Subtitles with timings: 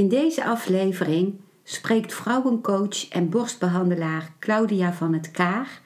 [0.00, 5.80] In deze aflevering spreekt vrouwencoach en borstbehandelaar Claudia van het Kaar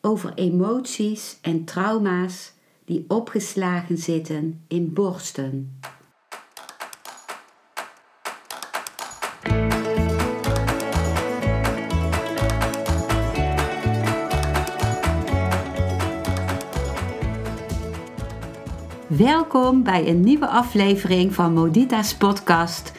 [0.00, 2.52] over emoties en trauma's
[2.84, 5.78] die opgeslagen zitten in borsten.
[19.06, 22.98] Welkom bij een nieuwe aflevering van Modita's podcast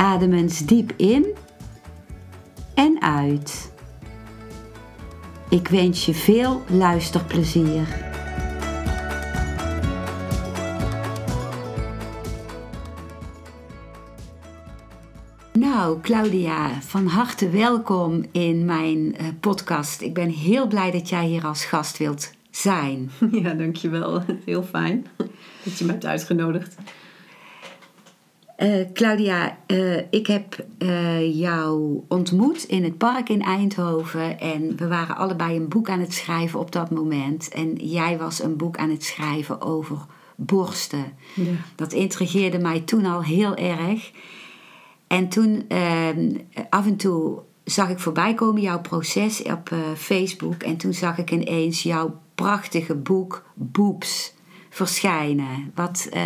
[0.00, 1.26] Adem eens diep in
[2.74, 3.72] en uit.
[5.48, 8.08] Ik wens je veel luisterplezier.
[15.52, 20.00] Nou, Claudia, van harte welkom in mijn uh, podcast.
[20.00, 23.10] Ik ben heel blij dat jij hier als gast wilt zijn.
[23.42, 24.22] Ja, dankjewel.
[24.44, 25.06] Heel fijn
[25.64, 26.76] dat je me hebt uitgenodigd.
[28.62, 34.88] Uh, Claudia, uh, ik heb uh, jou ontmoet in het park in Eindhoven en we
[34.88, 37.48] waren allebei een boek aan het schrijven op dat moment.
[37.48, 39.98] En jij was een boek aan het schrijven over
[40.36, 41.04] borsten.
[41.34, 41.50] Ja.
[41.74, 44.10] Dat intrigeerde mij toen al heel erg.
[45.06, 46.30] En toen ehm,
[46.70, 51.30] af en toe zag ik voorbij komen jouw proces op Facebook en toen zag ik
[51.30, 54.34] ineens jouw prachtige boek Boeps
[54.70, 55.72] verschijnen.
[55.74, 56.24] Wat, uh,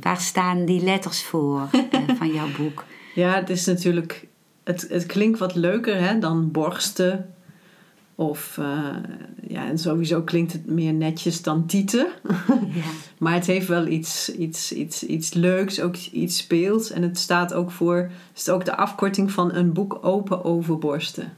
[0.00, 2.84] waar staan die letters voor uh, van jouw boek?
[3.14, 4.26] Ja, het is natuurlijk.
[4.64, 7.32] Het, het klinkt wat leuker hè, dan borsten.
[8.14, 8.96] Of uh,
[9.48, 12.06] ja, en sowieso klinkt het meer netjes dan tieten.
[12.74, 12.84] Ja.
[13.18, 16.90] maar het heeft wel iets, iets, iets, iets leuks, ook iets speels.
[16.90, 17.96] En het staat ook voor.
[17.96, 21.32] Het is ook de afkorting van een boek open over borsten.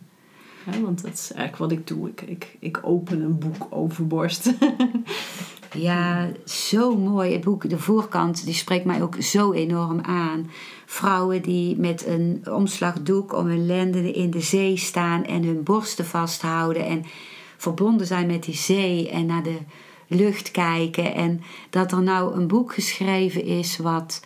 [0.71, 2.09] Ja, want dat is eigenlijk wat ik doe.
[2.09, 4.57] Ik, ik, ik open een boek over borsten.
[5.73, 7.33] Ja, zo mooi.
[7.33, 10.51] Het boek, de voorkant, die spreekt mij ook zo enorm aan.
[10.87, 16.07] Vrouwen die met een omslagdoek om hun lenden in de zee staan en hun borsten
[16.07, 17.05] vasthouden en
[17.57, 19.59] verbonden zijn met die zee en naar de
[20.07, 21.15] lucht kijken.
[21.15, 24.21] En dat er nou een boek geschreven is wat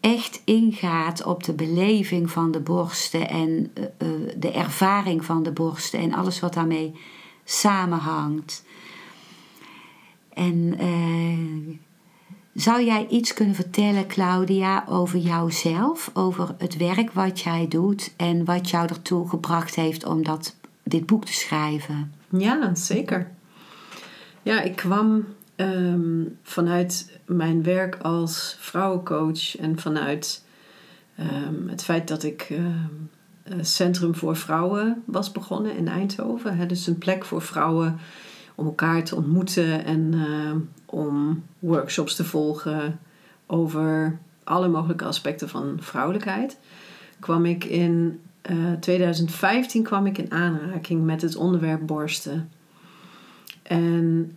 [0.00, 5.52] echt ingaat op de beleving van de borsten en uh, uh, de ervaring van de
[5.52, 6.94] borsten en alles wat daarmee
[7.44, 8.64] samenhangt.
[10.34, 11.76] En uh,
[12.54, 18.44] zou jij iets kunnen vertellen, Claudia, over jouzelf, over het werk wat jij doet en
[18.44, 22.12] wat jou ertoe gebracht heeft om dat, dit boek te schrijven?
[22.28, 23.30] Ja, zeker.
[24.42, 25.24] Ja, ik kwam
[25.56, 30.44] um, vanuit mijn werk als vrouwencoach en vanuit
[31.20, 33.10] um, het feit dat ik um,
[33.60, 36.56] Centrum voor Vrouwen was begonnen in Eindhoven.
[36.56, 37.98] Hè, dus een plek voor vrouwen
[38.54, 40.54] om elkaar te ontmoeten en uh,
[40.84, 43.00] om workshops te volgen
[43.46, 46.58] over alle mogelijke aspecten van vrouwelijkheid.
[47.20, 48.20] Kwam ik in
[48.50, 52.50] uh, 2015 kwam ik in aanraking met het onderwerp borsten.
[53.62, 54.32] En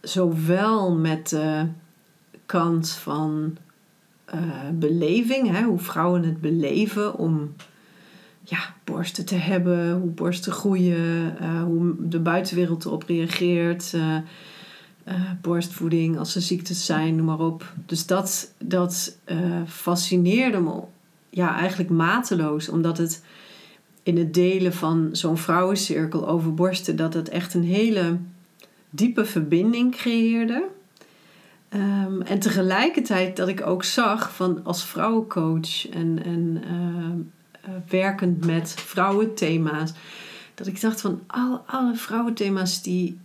[0.00, 1.66] zowel met de
[2.46, 3.56] kant van
[4.34, 4.40] uh,
[4.72, 7.54] beleving, hè, hoe vrouwen het beleven om
[8.48, 14.16] ja, borsten te hebben, hoe borsten groeien, uh, hoe de buitenwereld erop reageert, uh,
[15.08, 17.72] uh, borstvoeding als er ziektes zijn, noem maar op.
[17.86, 19.18] Dus dat, dat
[19.66, 20.80] fascineerde me
[21.30, 23.24] ja, eigenlijk mateloos, omdat het
[24.02, 28.18] in het delen van zo'n vrouwencirkel over borsten, dat het echt een hele
[28.90, 30.64] diepe verbinding creëerde.
[31.70, 37.24] Um, en tegelijkertijd dat ik ook zag van als vrouwencoach en, en uh,
[37.88, 39.92] werkend met vrouwenthema's.
[40.54, 43.18] Dat ik dacht van al, alle vrouwenthema's die,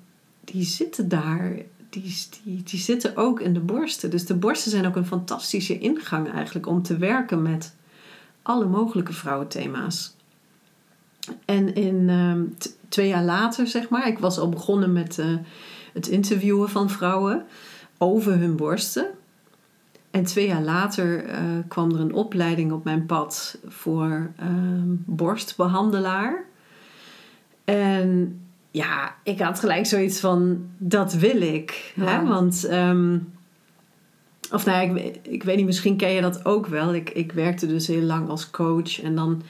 [0.44, 1.56] die zitten daar.
[1.90, 4.10] Die, die, die zitten ook in de borsten.
[4.10, 7.76] Dus de borsten zijn ook een fantastische ingang eigenlijk om te werken met
[8.42, 10.16] alle mogelijke vrouwenthema's.
[11.46, 15.38] En in uh, twee jaar later, zeg maar, ik was al begonnen met uh,
[15.94, 17.46] het interviewen van vrouwen
[17.98, 19.06] over hun borsten.
[20.12, 21.36] En twee jaar later uh,
[21.68, 24.48] kwam er een opleiding op mijn pad voor uh,
[25.06, 26.44] borstbehandelaar.
[27.66, 28.40] En
[28.72, 31.94] ja, ik had gelijk zoiets van: dat wil ik.
[31.96, 32.26] Hè?
[32.26, 33.34] Want um,
[34.52, 36.94] of nou ja, ik, ik weet niet, misschien ken je dat ook wel.
[36.94, 39.42] Ik, ik werkte dus heel lang als coach en dan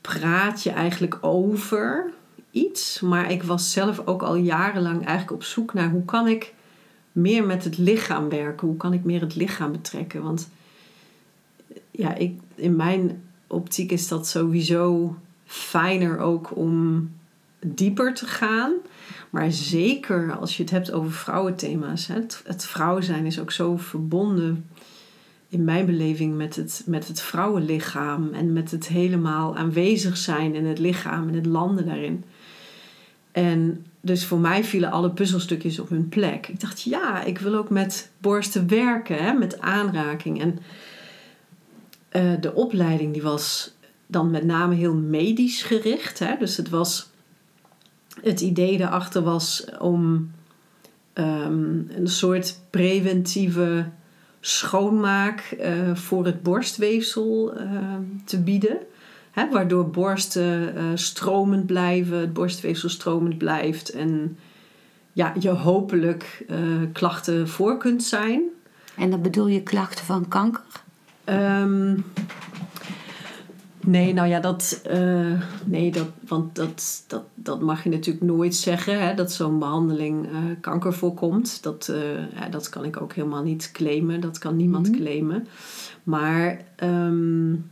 [0.00, 2.10] praat je eigenlijk over
[2.50, 3.00] iets.
[3.00, 6.54] Maar ik was zelf ook al jarenlang eigenlijk op zoek naar hoe kan ik
[7.16, 8.66] meer met het lichaam werken?
[8.66, 10.22] Hoe kan ik meer het lichaam betrekken?
[10.22, 10.48] Want
[11.90, 17.08] ja, ik, in mijn optiek is dat sowieso fijner ook om
[17.60, 18.72] dieper te gaan.
[19.30, 22.06] Maar zeker als je het hebt over vrouwenthema's.
[22.06, 24.64] Het, het vrouw zijn is ook zo verbonden
[25.48, 28.32] in mijn beleving met het, met het vrouwenlichaam.
[28.32, 32.24] En met het helemaal aanwezig zijn in het lichaam en het landen daarin.
[33.32, 36.48] En dus voor mij vielen alle puzzelstukjes op hun plek.
[36.48, 40.40] Ik dacht, ja, ik wil ook met borsten werken, hè, met aanraking.
[40.40, 40.58] En
[42.12, 43.74] uh, de opleiding die was
[44.06, 46.18] dan met name heel medisch gericht.
[46.18, 46.34] Hè?
[46.38, 47.10] Dus het was
[48.22, 50.30] het idee daarachter was om
[51.14, 53.88] um, een soort preventieve
[54.40, 57.94] schoonmaak uh, voor het borstweefsel uh,
[58.24, 58.78] te bieden.
[59.36, 64.38] Hè, waardoor borsten uh, stromend blijven, het borstweefsel stromend blijft en
[65.12, 66.46] ja, je hopelijk
[66.92, 68.42] klachten voor kunt zijn.
[68.96, 70.62] En dan bedoel je klachten van kanker?
[71.24, 72.04] Um,
[73.80, 78.54] Nee, nou ja, dat, uh, nee, dat, want dat, dat, dat mag je natuurlijk nooit
[78.54, 80.28] zeggen, hè, dat zo'n behandeling
[80.60, 81.62] kanker voorkomt.
[81.62, 81.92] Dat,
[82.34, 85.46] ja, dat kan ik ook helemaal niet claimen, dat kan niemand mm claimen.
[86.02, 87.64] Maar um,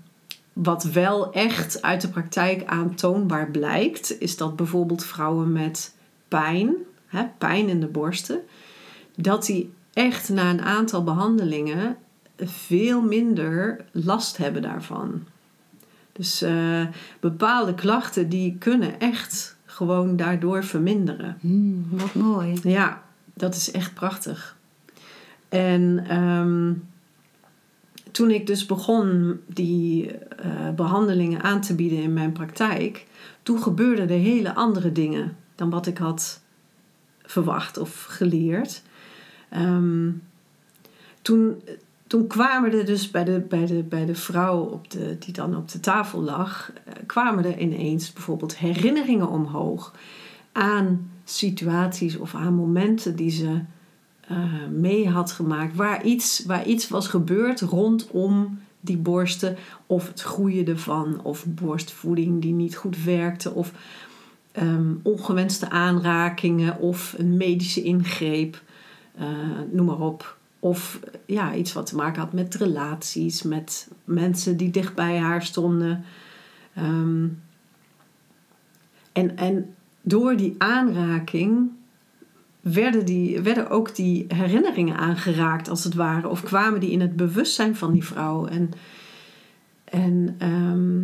[0.54, 5.94] wat wel echt uit de praktijk aantoonbaar blijkt, is dat bijvoorbeeld vrouwen met
[6.28, 6.74] pijn,
[7.06, 8.40] hè, pijn in de borsten,
[9.16, 11.96] dat die echt na een aantal behandelingen
[12.36, 15.24] veel minder last hebben daarvan.
[16.12, 16.86] Dus uh,
[17.20, 21.38] bepaalde klachten die kunnen echt gewoon daardoor verminderen.
[21.40, 22.58] Mm, wat mooi.
[22.62, 23.02] Ja,
[23.34, 24.56] dat is echt prachtig.
[25.48, 26.88] En um,
[28.14, 33.06] toen ik dus begon die uh, behandelingen aan te bieden in mijn praktijk,
[33.42, 36.40] toen gebeurden er hele andere dingen dan wat ik had
[37.22, 38.82] verwacht of geleerd.
[39.56, 40.22] Um,
[41.22, 41.62] toen
[42.06, 45.56] toen kwamen er dus bij de, bij de, bij de vrouw op de, die dan
[45.56, 49.94] op de tafel lag, eh, kwamen er ineens bijvoorbeeld herinneringen omhoog
[50.52, 53.60] aan situaties of aan momenten die ze
[54.30, 59.56] uh, mee had gemaakt, waar iets, waar iets was gebeurd rondom die borsten,
[59.86, 63.72] of het groeien ervan, of borstvoeding die niet goed werkte, of
[64.60, 68.62] um, ongewenste aanrakingen, of een medische ingreep,
[69.20, 69.26] uh,
[69.72, 70.36] noem maar op.
[70.58, 75.42] Of ja, iets wat te maken had met relaties, met mensen die dicht bij haar
[75.42, 76.04] stonden.
[76.74, 77.26] Ehm,
[79.12, 81.70] en, en door die aanraking
[82.64, 86.28] werden, die, werden ook die herinneringen aangeraakt, als het ware.
[86.28, 88.46] Of kwamen die in het bewustzijn van die vrouw.
[88.46, 88.70] En,
[89.84, 91.02] en ehm,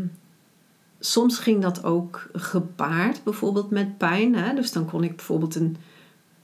[1.00, 4.34] soms ging dat ook gepaard, bijvoorbeeld met pijn.
[4.34, 4.54] Hè?
[4.54, 5.76] Dus dan kon ik bijvoorbeeld een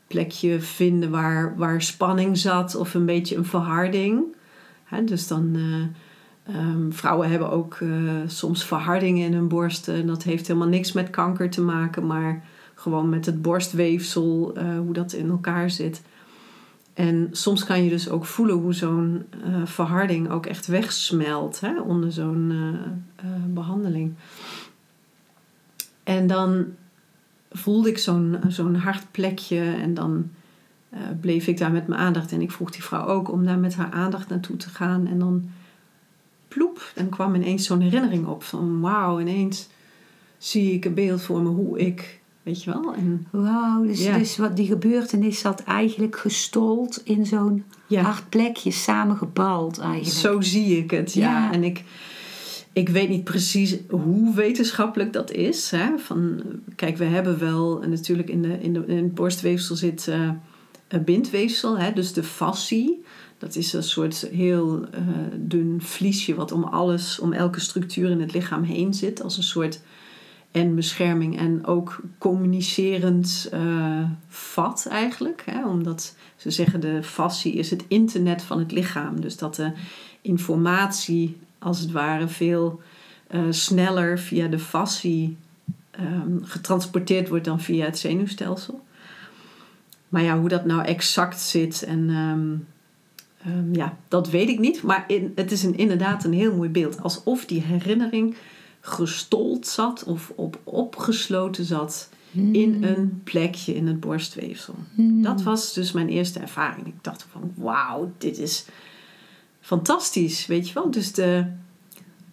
[0.06, 4.24] plekje vinden waar, waar spanning zat of een beetje een verharding.
[5.04, 5.84] dus dan, uh,
[6.90, 9.94] vrouwen hebben ook uh, soms verhardingen in hun borsten.
[9.94, 12.44] En dat heeft helemaal niks met kanker te maken, maar
[12.78, 16.02] gewoon met het borstweefsel, uh, hoe dat in elkaar zit.
[16.94, 19.24] En soms kan je dus ook voelen hoe zo'n
[19.64, 22.52] verharding ook echt wegsmelt hè, onder zo'n
[23.48, 24.14] behandeling.
[26.02, 26.66] En dan
[27.50, 30.30] voelde ik zo'n zo'n hard plekje en dan
[31.20, 32.32] bleef ik daar met mijn aandacht.
[32.32, 35.06] En ik vroeg die vrouw ook om daar met haar aandacht naartoe te gaan.
[35.06, 35.50] En dan
[36.48, 39.68] ploep, dan kwam ineens zo'n herinnering op van wauw, ineens
[40.38, 42.94] zie ik een beeld voor me hoe ik, weet je wel.
[42.94, 49.78] En, wauw, dus, dus wat die gebeurtenis zat eigenlijk gestold in zo'n hard plekje, samengebald
[49.78, 50.16] eigenlijk.
[50.16, 51.30] Zo zie ik het, ja.
[51.30, 51.52] ja.
[51.52, 51.84] En ik
[52.72, 55.70] ik weet niet precies hoe wetenschappelijk dat is.
[55.70, 55.98] Hè?
[55.98, 56.42] Van,
[56.74, 60.30] kijk, we hebben wel natuurlijk in, de, in, de, in het borstweefsel zit uh,
[60.88, 61.92] een bindweefsel, hè?
[61.92, 63.02] dus de fascie.
[63.38, 65.00] Dat is een soort heel uh,
[65.34, 69.22] dun vliesje wat om alles, om elke structuur in het lichaam heen zit.
[69.22, 69.80] Als een soort
[70.56, 75.42] en bescherming en ook communicerend uh, vat eigenlijk.
[75.46, 75.66] Hè?
[75.66, 79.20] Omdat ze zeggen de fascie is het internet van het lichaam.
[79.20, 79.72] Dus dat de
[80.20, 82.80] informatie als het ware veel
[83.30, 85.36] uh, sneller via de fascie
[86.00, 88.84] um, getransporteerd wordt dan via het zenuwstelsel.
[90.08, 92.66] Maar ja, hoe dat nou exact zit en um,
[93.46, 94.82] um, ja, dat weet ik niet.
[94.82, 97.02] Maar in, het is inderdaad een heel mooi beeld.
[97.02, 98.36] Alsof die herinnering
[98.86, 102.54] gestold zat of op, opgesloten zat mm.
[102.54, 104.74] in een plekje in het borstweefsel.
[104.94, 105.22] Mm.
[105.22, 106.86] Dat was dus mijn eerste ervaring.
[106.86, 108.64] Ik dacht van wauw, dit is
[109.60, 110.90] fantastisch, weet je wel.
[110.90, 111.46] Dus de,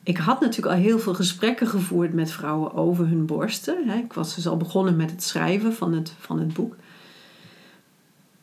[0.03, 3.89] ik had natuurlijk al heel veel gesprekken gevoerd met vrouwen over hun borsten.
[3.89, 6.75] Ik was dus al begonnen met het schrijven van het, van het boek.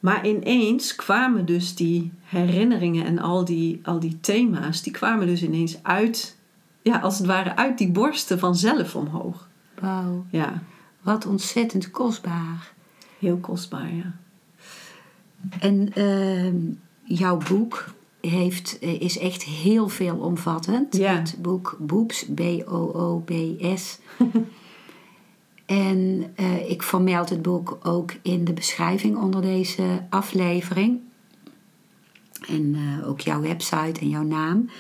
[0.01, 5.43] Maar ineens kwamen dus die herinneringen en al die, al die thema's, die kwamen dus
[5.43, 6.37] ineens uit,
[6.83, 9.49] ja, als het ware uit die borsten vanzelf omhoog.
[9.81, 10.27] Wauw.
[10.31, 10.63] Ja.
[11.01, 12.73] Wat ontzettend kostbaar.
[13.19, 14.15] Heel kostbaar, ja.
[15.61, 16.55] En uh,
[17.19, 20.97] jouw boek heeft, eh, is echt heel veelomvattend.
[20.97, 21.15] Ja.
[21.15, 23.99] Het boek Boobs, B-O-O-B-S.
[25.67, 31.01] en uh, ik vermeld het boek ook in de beschrijving onder deze aflevering.
[32.49, 34.71] En uh, ook jouw website en jouw naam.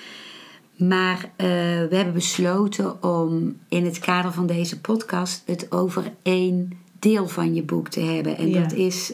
[0.81, 7.29] Maar we hebben besloten om in het kader van deze podcast het over één deel
[7.29, 8.37] van je boek te hebben.
[8.37, 8.61] En Ja.
[8.63, 9.13] dat is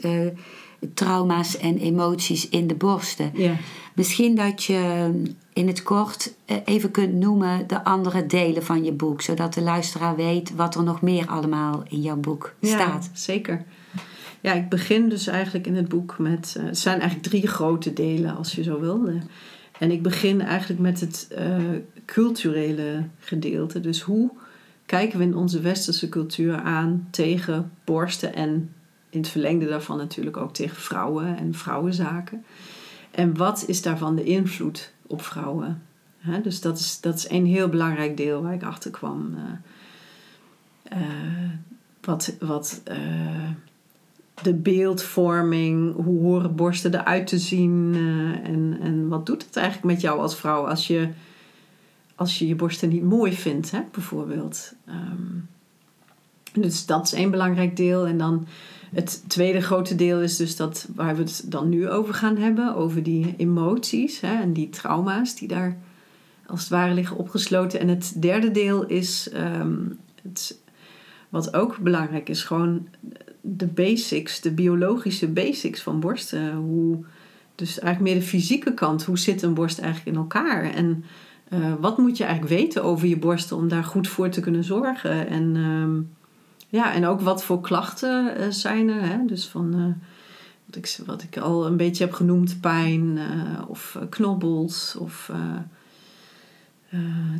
[0.94, 3.30] trauma's en emoties in de borsten.
[3.34, 3.56] Ja.
[3.94, 5.10] Misschien dat je
[5.52, 9.62] in het kort eh, even kunt noemen de andere delen van je boek, zodat de
[9.62, 13.04] luisteraar weet wat er nog meer allemaal in jouw boek staat.
[13.04, 13.64] Ja, zeker.
[14.40, 16.54] Ja, ik begin dus eigenlijk in het boek met...
[16.58, 19.06] eh, het zijn eigenlijk drie grote delen, als je zo wil.
[19.06, 19.14] Eh,
[19.78, 21.56] En ik begin eigenlijk met het eh,
[22.04, 23.80] culturele gedeelte.
[23.80, 24.30] Dus hoe
[24.86, 28.34] kijken we in onze westerse cultuur aan tegen borsten...
[28.34, 28.74] en
[29.10, 32.44] in het verlengde daarvan natuurlijk ook tegen vrouwen en vrouwenzaken.
[33.10, 35.82] En wat is daarvan de invloed op vrouwen?
[36.42, 39.34] Dus dat is, dat is een heel belangrijk deel waar ik achter kwam.
[39.34, 41.50] eh, eh,
[42.00, 42.82] wat wat
[44.46, 49.86] de beeldvorming, hoe horen borsten eruit te zien eh, en, en wat doet het eigenlijk
[49.86, 51.08] met jou als vrouw als je
[52.14, 54.72] als je, je borsten niet mooi vindt, hè, bijvoorbeeld.
[54.86, 55.32] Ehm,
[56.52, 58.06] dus dat is één belangrijk deel.
[58.06, 58.46] En dan
[58.94, 62.74] het tweede grote deel is dus dat waar we het dan nu over gaan hebben,
[62.74, 65.76] over die emoties hè, en die trauma's die daar
[66.46, 67.80] als het ware liggen opgesloten.
[67.80, 69.76] En het derde deel is ehm,
[70.22, 70.58] het,
[71.28, 72.88] wat ook belangrijk is, gewoon
[73.48, 76.54] de basics, de biologische basics van borsten.
[76.54, 77.04] Hoe,
[77.54, 79.04] dus eigenlijk meer de fysieke kant.
[79.04, 80.62] Hoe zit een borst eigenlijk in elkaar?
[80.62, 81.04] En
[81.52, 84.64] uh, wat moet je eigenlijk weten over je borsten om daar goed voor te kunnen
[84.64, 85.28] zorgen?
[85.28, 86.04] En, uh,
[86.68, 89.02] ja, en ook wat voor klachten uh, zijn er.
[89.02, 89.24] Hè?
[89.26, 89.84] Dus van uh,
[90.66, 93.18] wat, ik, wat ik al een beetje heb genoemd, pijn
[93.68, 95.30] of knobbels of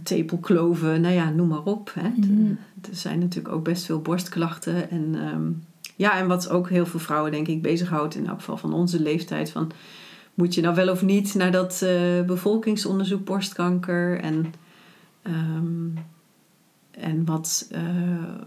[0.02, 1.00] tepelkloven.
[1.00, 1.90] Nou ja, noem maar op.
[1.94, 2.08] Hè?
[2.08, 2.58] Mm.
[2.90, 4.90] Er zijn natuurlijk ook best veel borstklachten.
[4.90, 5.62] En, um,
[5.96, 9.00] ja, en wat ook heel veel vrouwen denk ik bezighoudt, in elk geval van onze
[9.00, 9.50] leeftijd...
[9.50, 9.72] Van,
[10.36, 14.52] moet je nou wel of niet naar dat uh, bevolkingsonderzoek borstkanker en,
[15.26, 15.94] um,
[16.90, 17.80] en wat, uh,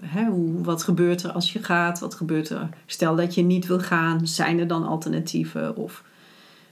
[0.01, 2.00] hè, hoe, wat gebeurt er als je gaat?
[2.00, 2.70] Wat gebeurt er?
[2.86, 6.03] Stel dat je niet wil gaan, zijn er dan alternatieven of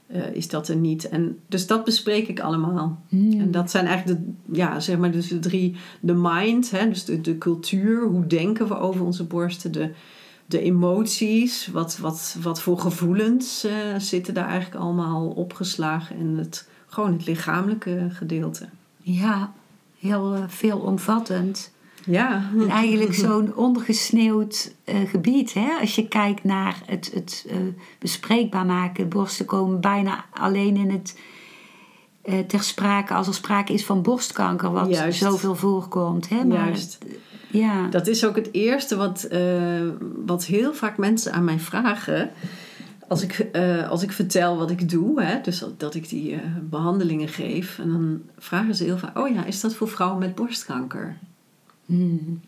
[0.06, 1.08] uh, is dat er niet?
[1.08, 3.02] En dus dat bespreek ik allemaal.
[3.08, 3.40] Mm.
[3.40, 7.04] En dat zijn eigenlijk de, ja, zeg maar dus de drie, de mind, hè, dus
[7.04, 9.90] de, de cultuur, hoe denken we over onze borsten, de
[10.48, 16.68] de emoties, wat, wat, wat voor gevoelens uh, zitten daar eigenlijk allemaal opgeslagen en het,
[16.86, 18.68] gewoon het lichamelijke gedeelte.
[18.96, 19.52] Ja,
[19.98, 21.72] heel uh, veelomvattend.
[22.04, 22.50] Ja.
[22.58, 25.54] En eigenlijk zo'n ondergesneeuwd uh, gebied.
[25.54, 25.68] Hè?
[25.80, 27.46] Als je kijkt naar het, het
[27.98, 29.08] bespreekbaar maken.
[29.08, 31.18] Borsten komen bijna alleen in het
[32.46, 35.18] ter sprake als er sprake is van borstkanker, wat Juist.
[35.18, 36.28] zoveel voorkomt.
[36.28, 36.44] Hè?
[36.44, 36.98] Maar Juist.
[37.58, 37.88] Ja.
[37.88, 39.88] Dat is ook het eerste wat, uh,
[40.26, 42.30] wat heel vaak mensen aan mij vragen.
[43.08, 46.40] Als ik, uh, als ik vertel wat ik doe, hè, dus dat ik die uh,
[46.62, 47.78] behandelingen geef.
[47.78, 51.16] En dan vragen ze heel vaak: Oh ja, is dat voor vrouwen met borstkanker?
[51.86, 52.40] Mm.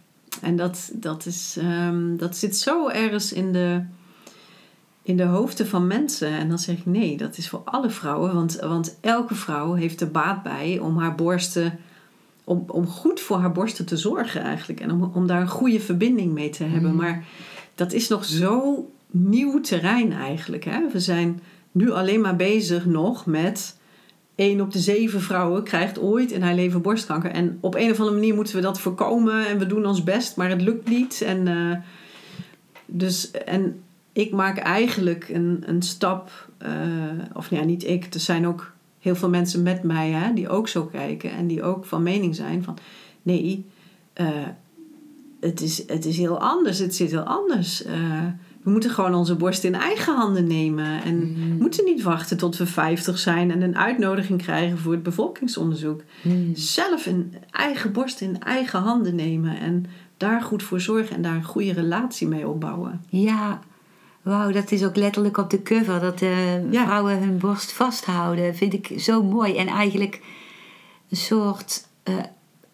[0.43, 3.83] En dat, dat, is, um, dat zit zo ergens in de,
[5.03, 6.31] in de hoofden van mensen.
[6.31, 8.35] En dan zeg ik: Nee, dat is voor alle vrouwen.
[8.35, 11.79] Want, want elke vrouw heeft er baat bij om haar borsten
[12.45, 14.81] om, om goed voor haar borsten te zorgen eigenlijk.
[14.81, 16.91] En om, om daar een goede verbinding mee te hebben.
[16.91, 16.97] Mm.
[16.97, 17.25] Maar
[17.75, 20.65] dat is nog zo nieuw terrein eigenlijk.
[20.65, 20.89] Hè?
[20.93, 21.41] We zijn
[21.73, 23.79] nu alleen maar bezig nog met...
[24.35, 27.31] één op de zeven vrouwen krijgt ooit in haar leven borstkanker.
[27.31, 29.47] En op een of andere manier moeten we dat voorkomen.
[29.47, 31.23] En we doen ons best, maar het lukt niet.
[31.23, 31.77] En, uh,
[32.87, 33.83] dus, en
[34.13, 36.49] ik maak eigenlijk een, een stap...
[36.63, 36.69] Uh,
[37.35, 38.15] of ja, niet ik.
[38.15, 41.63] Er zijn ook heel veel mensen met mij hè, die ook zo kijken en die
[41.63, 42.79] ook van mening zijn van
[43.23, 43.67] nee,
[44.21, 44.27] uh,
[45.41, 47.87] het, is, het is heel anders, het zit heel anders.
[47.87, 47.93] Uh,
[48.63, 51.57] we moeten gewoon onze borst in eigen handen nemen en mm.
[51.59, 56.03] moeten niet wachten tot we 50 zijn en een uitnodiging krijgen voor het bevolkingsonderzoek.
[56.23, 56.51] Mm.
[56.55, 61.35] Zelf een eigen borst in eigen handen nemen en daar goed voor zorgen en daar
[61.35, 63.05] een goede relatie mee opbouwen.
[63.09, 63.61] Ja,
[64.31, 66.01] Wauw, dat is ook letterlijk op de cover.
[66.01, 66.85] Dat de Ja.
[66.85, 68.57] vrouwen hun borst vasthouden.
[68.57, 69.57] Vind ik zo mooi.
[69.57, 70.21] En eigenlijk
[71.11, 72.15] een soort eh,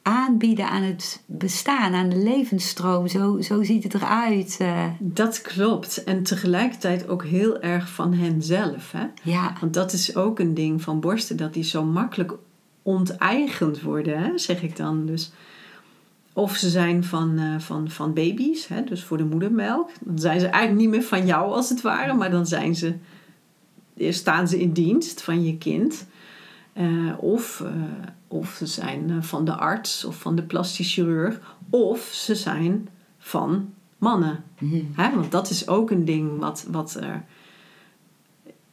[0.03, 3.09] aanbieden aan het bestaan, aan de levensstroom.
[3.09, 4.57] Zo, zo ziet het eruit.
[4.61, 4.85] eh.
[4.99, 6.05] Dat klopt.
[6.05, 8.93] En tegelijkertijd ook heel erg van henzelf.
[8.93, 9.07] Hè?
[9.23, 12.33] ja, Want dat is ook een ding van borsten, dat die zo makkelijk
[12.83, 14.39] onteigend worden, hè?
[14.39, 15.07] zeg ik dan.
[15.07, 15.33] Dus
[16.37, 18.85] of ze zijn van, eh, van, van baby's, hè?
[18.85, 19.91] dus voor de moedermelk.
[20.01, 22.95] Dan zijn ze eigenlijk niet meer van jou als het ware, maar dan zijn ze,
[23.97, 26.07] eh, staan ze in dienst van je kind.
[26.73, 27.65] Eh, of,
[28.29, 31.57] of ze zijn van de arts of van de plastisch chirurg.
[31.71, 32.89] Of ze zijn
[33.19, 34.45] van mannen.
[34.59, 34.83] Mhm.
[34.95, 35.15] Hè?
[35.15, 37.25] Want dat is ook een ding wat, wat er...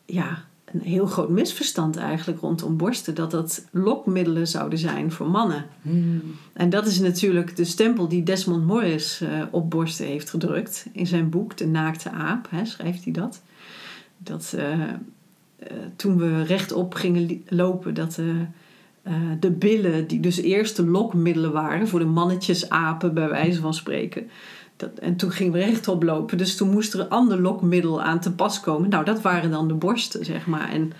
[0.05, 3.15] Ja, een heel groot misverstand eigenlijk rondom borsten.
[3.15, 5.65] Dat dat lokmiddelen zouden zijn voor mannen.
[5.81, 6.17] Mhm.
[6.53, 10.85] En dat is natuurlijk de stempel die Desmond Morris eh, op borsten heeft gedrukt.
[10.91, 13.41] In zijn boek De Naakte Aap hè, schrijft hij dat.
[14.17, 14.89] Dat eh, eh,
[15.95, 18.19] toen we rechtop gingen lopen, dat
[19.39, 24.29] de billen, die dus eerst de lokmiddelen waren voor de mannetjesapen, bij wijze van spreken.
[24.83, 28.19] Dat, en toen gingen we rechtop lopen, dus toen moest er een ander lokmiddel aan
[28.19, 28.89] te pas komen.
[28.89, 30.69] Nou, dat waren dan de borsten, zeg maar.
[30.69, 30.93] En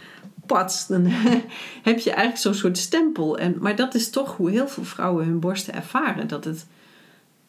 [0.46, 1.06] pats, dan
[1.90, 3.38] heb je eigenlijk zo'n soort stempel.
[3.38, 6.28] En, maar dat is toch hoe heel veel vrouwen hun borsten ervaren.
[6.28, 6.66] Dat, het,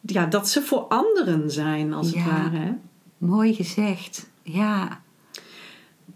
[0.01, 2.57] ja, dat ze voor anderen zijn, als het ware.
[2.57, 2.73] Hè?
[3.19, 4.29] Mooi gezegd.
[4.43, 5.01] Ja,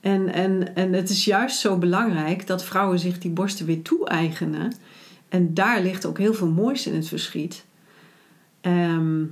[0.00, 4.72] En, en, en het is juist zo belangrijk dat vrouwen zich die borsten weer toe-eigenen.
[5.28, 7.64] En daar ligt ook heel veel moois in het verschiet.
[8.60, 9.24] Ehm,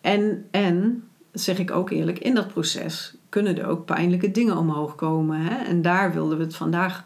[0.00, 4.94] en, en, zeg ik ook eerlijk, in dat proces kunnen er ook pijnlijke dingen omhoog
[4.94, 5.40] komen.
[5.40, 5.54] Hè?
[5.56, 7.04] En daar wilden we het vandaag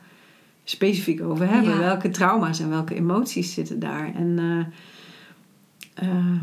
[0.65, 1.73] specifiek over hebben.
[1.73, 1.79] Ja.
[1.79, 4.15] Welke trauma's en welke emoties zitten daar?
[4.15, 6.39] En eh, ehm,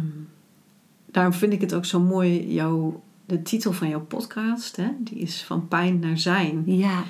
[1.06, 4.88] daarom vind ik het ook zo mooi, jouw, de titel van jouw podcast, hè?
[5.00, 6.64] die is van pijn naar zijn.
[6.66, 7.04] ja,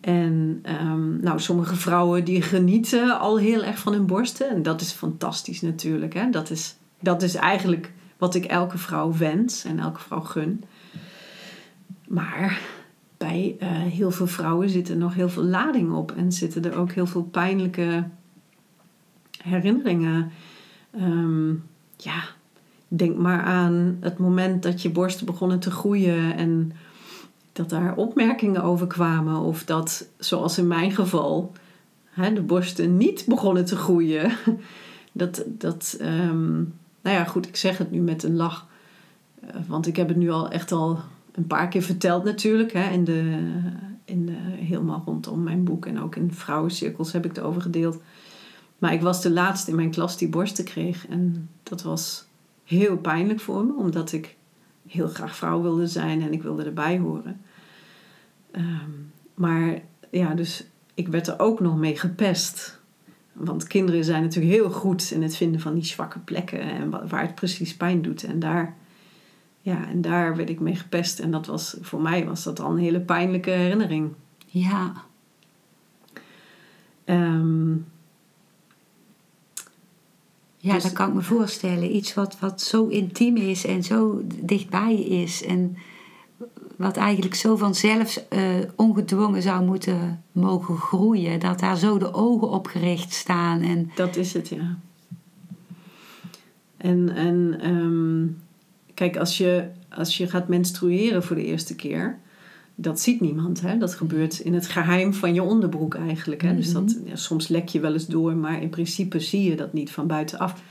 [0.00, 4.48] En ehm, nou, sommige vrouwen die genieten al heel erg van hun borsten.
[4.48, 6.14] En dat is fantastisch natuurlijk.
[6.14, 6.30] Hè?
[6.30, 7.92] Dat, is, dat is eigenlijk
[8.24, 10.64] wat ik elke vrouw wens en elke vrouw gun.
[12.08, 12.60] Maar
[13.16, 16.12] bij eh, heel veel vrouwen zit er nog heel veel lading op.
[16.12, 18.04] En zitten er ook heel veel pijnlijke
[19.42, 20.30] herinneringen.
[20.90, 21.50] Ehm,
[21.96, 22.22] ja,
[22.88, 26.72] denk maar aan het moment dat je borsten begonnen te groeien en
[27.52, 29.36] dat daar opmerkingen over kwamen.
[29.36, 31.52] Of dat, zoals in mijn geval,
[32.04, 34.32] hè, de borsten niet begonnen te groeien.
[35.16, 36.62] Dat, dat ehm,
[37.04, 38.66] nou ja, goed, ik zeg het nu met een lach.
[39.40, 41.00] Eh, Want ik heb het nu al echt al
[41.32, 42.72] een paar keer verteld natuurlijk.
[42.72, 43.50] Hè, in de,
[44.04, 48.00] in de, helemaal rondom mijn boek en ook in vrouwencirkels heb ik het over gedeeld.
[48.78, 51.08] Maar ik was de laatste in mijn klas die borsten kreeg.
[51.08, 52.24] En dat was
[52.64, 54.36] heel pijnlijk voor me, omdat ik
[54.88, 57.40] heel graag vrouw wilde zijn en ik wilde erbij horen.
[58.50, 58.90] Ehm,
[59.34, 60.64] maar ja, dus
[60.94, 62.80] ik werd er ook nog mee gepest.
[63.34, 67.06] Want kinderen zijn natuurlijk heel goed in het vinden van die zwakke plekken en wa-
[67.06, 68.24] waar het precies pijn doet.
[68.24, 68.76] En daar,
[69.60, 71.18] ja, en daar werd ik mee gepest.
[71.18, 74.12] En dat was, voor mij was dat al een hele pijnlijke herinnering.
[74.46, 74.92] ja.
[77.04, 77.72] Ehm,
[80.58, 81.96] Ja, Dus- dat kan ik me voorstellen.
[81.96, 85.44] Iets wat, wat zo intiem is en zo dichtbij je is.
[85.44, 85.76] En
[86.84, 88.40] wat eigenlijk zo vanzelf eh,
[88.76, 91.40] ongedwongen zou moeten mogen groeien.
[91.40, 93.62] Dat daar zo de ogen op gericht staan.
[93.62, 94.78] En Dat is het, ja.
[96.76, 98.26] En, en ehm,
[98.94, 102.18] kijk, als je, als je gaat menstrueren voor de eerste keer,
[102.74, 103.60] dat ziet niemand.
[103.60, 103.78] Hè?
[103.78, 106.42] Dat gebeurt in het geheim van je onderbroek eigenlijk.
[106.42, 106.56] Hè?
[106.56, 109.72] Dus dat, ja, soms lek je wel eens door, maar in principe zie je dat
[109.72, 110.62] niet van buitenaf.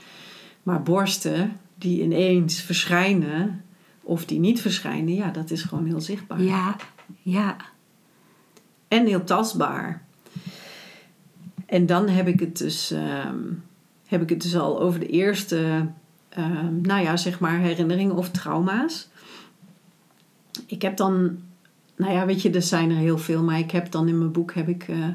[0.64, 3.63] Maar borsten die ineens verschijnen
[4.04, 6.42] of die niet verschijnen, ja, dat is gewoon heel zichtbaar.
[6.42, 6.76] ja,
[7.22, 7.56] ja,
[8.88, 10.06] En heel tastbaar.
[11.66, 13.38] En dan heb ik het dus, ehm,
[14.08, 15.88] heb ik het dus al over de eerste,
[16.30, 19.10] ehm, nou ja, zeg maar herinneringen of trauma's.
[20.66, 21.38] Ik heb dan,
[21.96, 24.32] nou ja, weet je, er zijn er heel veel, maar ik heb dan in mijn
[24.32, 25.08] boek heb ik, eh,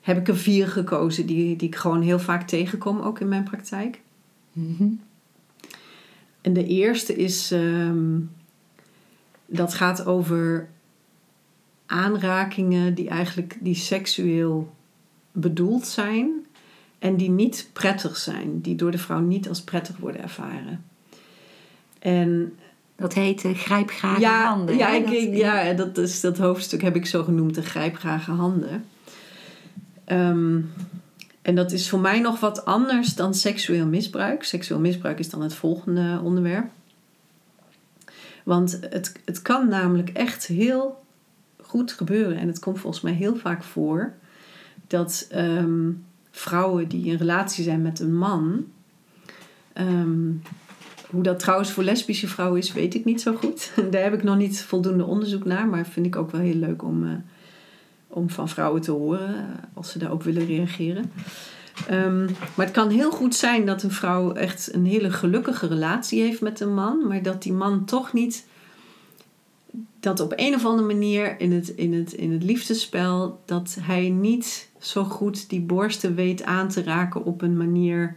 [0.00, 3.44] heb ik er vier gekozen die, die ik gewoon heel vaak tegenkom, ook in mijn
[3.44, 4.00] praktijk.
[4.52, 4.88] Mhm.
[6.48, 8.18] En de eerste is, ehm,
[9.46, 10.68] dat gaat over
[11.86, 14.74] aanrakingen die eigenlijk die seksueel
[15.32, 16.30] bedoeld zijn
[16.98, 20.84] en die niet prettig zijn, die door de vrouw niet als prettig worden ervaren.
[21.98, 22.52] En
[22.96, 24.76] dat heet uh, grijpgrage ja, handen.
[24.76, 28.30] ja, ik, Dat- ik- ja, dat, is, dat hoofdstuk heb ik zo genoemd, de grijpgrage
[28.30, 28.84] handen.
[30.04, 30.60] Ehm,
[31.48, 34.44] en dat is voor mij nog wat anders dan seksueel misbruik.
[34.44, 36.66] Seksueel misbruik is dan het volgende onderwerp.
[38.44, 41.04] Want het, het kan namelijk echt heel
[41.60, 42.36] goed gebeuren.
[42.36, 44.14] En het komt volgens mij heel vaak voor
[44.86, 45.90] dat ehm,
[46.30, 48.66] vrouwen die in relatie zijn met een man.
[49.72, 50.30] ehm,
[51.10, 53.72] hoe dat trouwens voor lesbische vrouwen is, weet ik niet zo goed.
[53.90, 56.82] Daar heb ik nog niet voldoende onderzoek naar, maar vind ik ook wel heel leuk
[56.82, 57.12] om, eh,
[58.08, 59.44] om van vrouwen te horen eh,
[59.74, 61.12] als ze daarop willen reageren.
[61.86, 66.22] Ehm, maar het kan heel goed zijn dat een vrouw echt een hele gelukkige relatie
[66.22, 68.46] heeft met een man, maar dat die man toch niet.
[70.00, 74.08] Dat op een of andere manier in het, in het, in het liefdespel, dat hij
[74.08, 78.16] niet zo goed die borsten weet aan te raken op een manier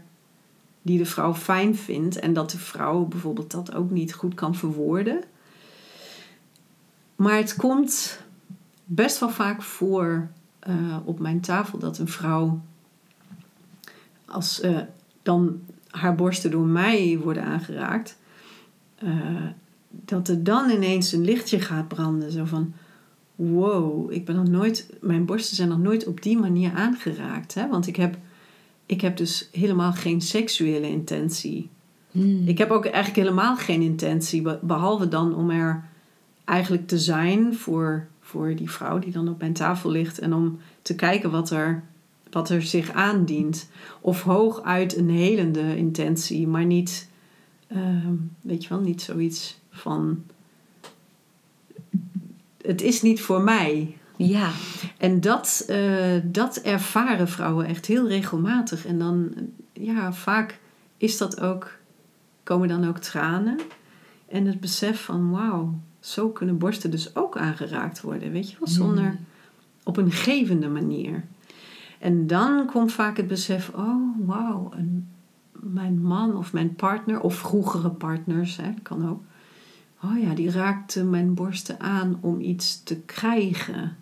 [0.82, 2.20] die de vrouw fijn vindt.
[2.20, 5.24] En dat de vrouw bijvoorbeeld dat ook niet goed kan verwoorden.
[7.16, 8.20] Maar het komt
[8.94, 12.62] best wel vaak voor eh, op mijn tafel dat een vrouw,
[14.26, 14.80] als eh,
[15.22, 18.18] dan haar borsten door mij worden aangeraakt,
[18.96, 19.46] eh,
[19.90, 22.32] dat er dan ineens een lichtje gaat branden.
[22.32, 22.74] Zo van,
[23.36, 27.54] wow, ik ben nog nooit, mijn borsten zijn nog nooit op die manier aangeraakt.
[27.54, 27.68] Hè?
[27.68, 28.18] Want ik heb,
[28.86, 31.70] ik heb dus helemaal geen seksuele intentie.
[32.12, 32.48] Hmm.
[32.48, 35.84] Ik heb ook eigenlijk helemaal geen intentie, be- behalve dan om er
[36.46, 40.60] eigenlijk te zijn voor, voor die vrouw die dan op mijn tafel ligt en om
[40.82, 41.84] te kijken wat er,
[42.30, 43.70] wat er zich aandient.
[44.02, 47.10] Of hooguit een helende intentie, maar niet,
[47.68, 50.24] ehm, weet je wel, niet zoiets van.
[52.62, 53.98] Het is niet voor mij.
[54.16, 54.52] Ja,
[54.98, 58.86] En dat, eh, dat ervaren vrouwen echt heel regelmatig.
[58.86, 59.34] En dan,
[59.74, 60.60] ja, vaak
[60.98, 61.72] is dat ook,
[62.44, 63.60] komen dan ook tranen.
[64.28, 68.32] En het besef van, wauw, zo kunnen borsten dus ook aangeraakt worden.
[68.32, 69.18] Weet je wel, zonder,
[69.84, 71.24] op een gevende manier.
[72.00, 75.08] En dan komt vaak het besef, oh, wauw, een-
[75.52, 79.22] mijn man of mijn partner, of vroegere partners, hè, kan ook.
[80.04, 83.96] Oh ja, die raakte mijn borsten aan om iets te krijgen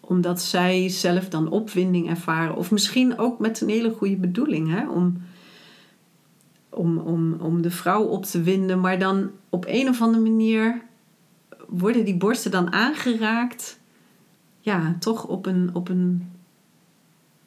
[0.00, 2.56] omdat zij zelf dan opwinding ervaren.
[2.56, 4.68] Of misschien ook met een hele goede bedoeling.
[4.70, 4.88] Hè?
[4.90, 5.22] Om,
[6.68, 8.80] om, om, om de vrouw op te winden.
[8.80, 10.82] Maar dan op een of andere manier
[11.78, 13.80] worden die borsten dan aangeraakt.
[14.60, 16.30] Ja, toch op een, op een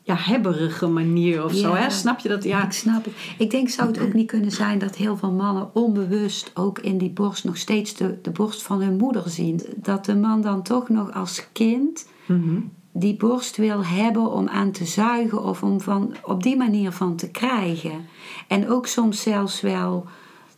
[0.01, 1.73] ja, hebberige manier of zo.
[1.73, 1.89] Hè?
[1.89, 2.43] Snap je dat?
[2.43, 3.13] Ja, ik snap het.
[3.38, 6.97] Ik denk, zou het ook niet kunnen zijn dat heel veel mannen onbewust ook in
[6.97, 9.61] die borst nog steeds de, de borst van hun moeder zien?
[9.75, 12.59] Dat de man dan toch nog als kind Mhm.
[12.91, 17.15] die borst wil hebben om aan te zuigen of om van, op die manier van
[17.15, 18.05] te krijgen.
[18.47, 20.05] En ook soms zelfs wel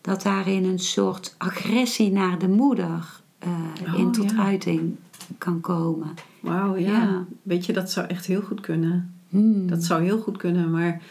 [0.01, 3.21] dat daarin een soort agressie naar de moeder
[3.85, 4.37] eh, Oh, in tot ja.
[4.37, 4.95] uiting
[5.37, 6.07] kan komen.
[6.39, 6.87] Wauw, ja.
[6.91, 7.25] Ja.
[7.43, 9.13] Weet je, dat zou echt heel goed kunnen.
[9.29, 9.67] Hmm.
[9.67, 11.01] Dat zou heel goed kunnen, maar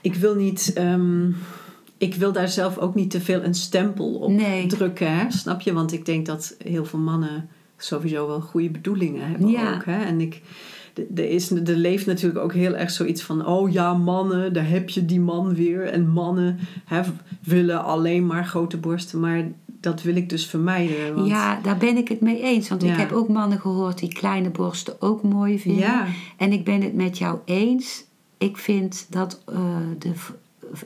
[0.00, 0.72] ik wil niet.
[0.74, 1.30] ehm,
[1.98, 4.66] ik wil daar zelf ook niet te veel een stempel op Nee.
[4.66, 5.30] drukken, hè?
[5.30, 5.72] snap je?
[5.72, 9.74] Want ik denk dat heel veel mannen sowieso wel goede bedoelingen hebben Ja.
[9.74, 9.84] ook.
[9.84, 10.04] Hè?
[10.04, 10.42] En ik,
[11.14, 14.88] er, is, er leeft natuurlijk ook heel erg zoiets van: oh ja, mannen, daar heb
[14.88, 15.82] je die man weer.
[15.86, 17.00] En mannen hè,
[17.44, 19.44] willen alleen maar grote borsten, maar
[19.84, 21.14] dat wil ik dus vermijden.
[21.14, 22.68] Want, Ja, daar ben ik het mee eens.
[22.68, 22.92] Want Ja.
[22.92, 25.82] ik heb ook mannen gehoord die kleine borsten ook mooi vinden.
[25.82, 28.04] ja, En ik ben het met jou eens.
[28.38, 29.56] Ik vind dat eh,
[29.98, 30.12] de,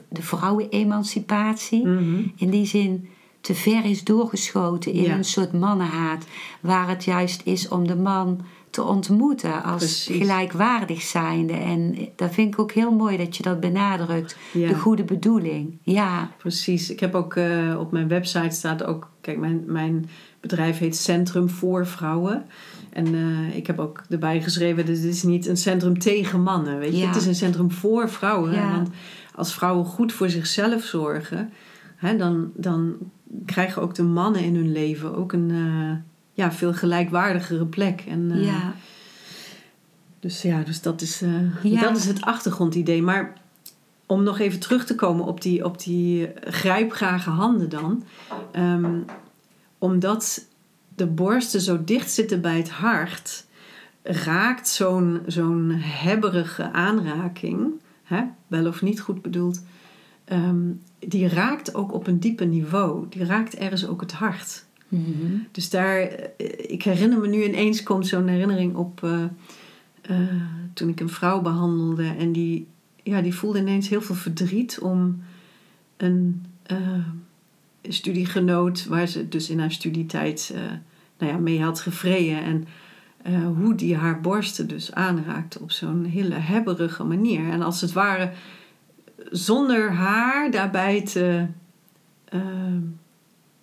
[0.09, 2.21] de vrouwenemancipatie mhm.
[2.35, 3.07] in die zin
[3.41, 5.15] te ver is doorgeschoten in Ja.
[5.15, 6.25] een soort mannenhaat.
[6.61, 10.17] Waar het juist is om de man te ontmoeten als Precies.
[10.17, 11.53] gelijkwaardig zijnde.
[11.53, 14.37] En dat vind ik ook heel mooi dat je dat benadrukt.
[14.53, 14.67] Ja.
[14.67, 15.77] De goede bedoeling.
[15.81, 16.89] Ja, Precies.
[16.89, 21.49] Ik heb ook eh, op mijn website staat ook, kijk, mijn, mijn bedrijf heet Centrum
[21.49, 22.45] voor Vrouwen.
[22.89, 26.91] En eh, ik heb ook erbij geschreven, dit is niet een centrum tegen mannen, weet
[26.91, 26.97] je.
[26.97, 27.07] Ja.
[27.07, 28.51] Het is een centrum voor vrouwen.
[28.51, 28.71] Ja.
[28.71, 28.89] Want
[29.35, 31.49] als vrouwen goed voor zichzelf zorgen,
[31.95, 32.97] hè, dan, dan
[33.45, 36.08] krijgen ook de mannen in hun leven ook een eh,
[36.39, 38.03] ja, veel gelijkwaardigere plek.
[38.07, 38.73] En, eh, ja.
[40.19, 41.81] dus ja, dus dat is, eh, Ja.
[41.81, 43.01] dat is het achtergrondidee.
[43.01, 43.33] Maar
[44.05, 48.03] om nog even terug te komen op die, op die grijpgrage handen dan.
[48.51, 48.97] Ehm,
[49.77, 50.45] omdat
[50.95, 53.45] de borsten zo dicht zitten bij het hart,
[54.03, 57.67] raakt zo'n zo'n hebberige aanraking,
[58.03, 59.61] hè, wel of niet goed bedoeld,
[60.25, 63.05] ehm, die raakt ook op een diepe niveau.
[63.09, 64.67] Die raakt ergens ook het hart.
[64.89, 65.37] Mhm.
[65.51, 66.27] Dus daar, eh,
[66.71, 69.23] ik herinner me nu ineens, komt zo'n herinnering op eh,
[70.01, 70.17] eh,
[70.73, 72.67] toen ik een vrouw behandelde en die,
[73.03, 75.21] ja, die voelde ineens heel veel verdriet om
[75.97, 76.45] een
[77.83, 80.53] studiegenoot waar ze dus in haar studietijd
[81.17, 82.67] nou ja, mee had gevreden en
[83.55, 87.49] hoe die haar borsten dus aanraakte op zo'n hele hebberige manier.
[87.49, 88.31] En als het ware
[89.31, 91.47] zonder haar daarbij te,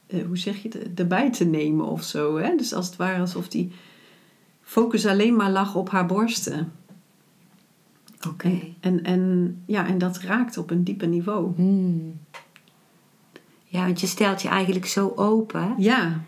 [0.07, 2.37] eh, hoe zeg je het, erbij te nemen of zo.
[2.37, 2.57] Hè?
[2.57, 3.73] Dus als het ware alsof die
[4.63, 6.73] focus alleen maar lag op haar borsten.
[8.29, 8.59] Oké.
[8.81, 11.53] En, en, ja, en dat raakt op een dieper niveau.
[11.57, 12.19] Hmm.
[13.65, 15.75] Ja, want je stelt je eigenlijk zo open.
[15.79, 16.21] Ja,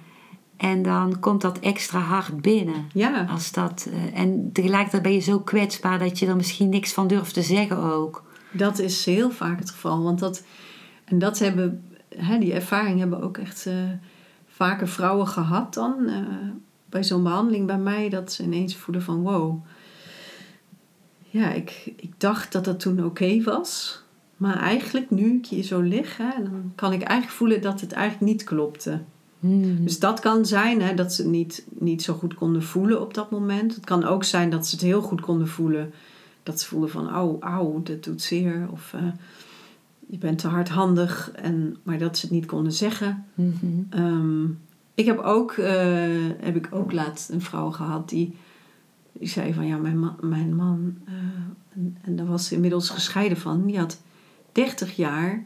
[0.56, 2.84] En dan komt dat extra hard binnen.
[2.92, 6.92] ja, Als dat, eh, en tegelijkertijd ben je zo kwetsbaar dat je er misschien niks
[6.92, 8.24] van durft te zeggen ook.
[8.52, 10.02] dat is heel vaak het geval.
[10.02, 10.44] Want dat,
[11.04, 11.84] en dat hebben,
[12.16, 13.74] hè, die ervaring hebben ook echt eh,
[14.46, 16.06] vaker vrouwen gehad dan.
[16.06, 16.22] eh,
[16.88, 19.64] bij zo'n behandeling bij mij, dat ze ineens voelen van wow.
[21.30, 24.02] Ja, ik, ik dacht dat dat toen oké was.
[24.36, 27.92] Maar eigenlijk, nu ik hier zo lig, hè, dan kan ik eigenlijk voelen dat het
[27.92, 29.00] eigenlijk niet klopte.
[29.40, 29.84] Hmm.
[29.84, 33.14] Dus dat kan zijn hè, dat ze het niet, niet zo goed konden voelen op
[33.14, 33.74] dat moment.
[33.74, 35.92] Het kan ook zijn dat ze het heel goed konden voelen.
[36.42, 38.68] Dat ze voelden van, oh, auw, dit doet zeer.
[38.70, 39.02] Of eh,
[40.10, 41.30] je bent te hardhandig.
[41.30, 43.24] En, maar dat ze het niet konden zeggen.
[43.34, 43.66] Mhm.
[43.90, 44.44] Ehm,
[44.94, 45.74] ik heb ook, eh,
[46.40, 48.36] heb ik ook laatst een vrouw gehad die,
[49.12, 50.94] die zei van, ja, mijn, ma- mijn man...
[51.04, 51.12] eh,
[51.74, 53.66] en, en daar was ze inmiddels gescheiden van.
[53.66, 54.00] Die had
[54.52, 55.44] 30 jaar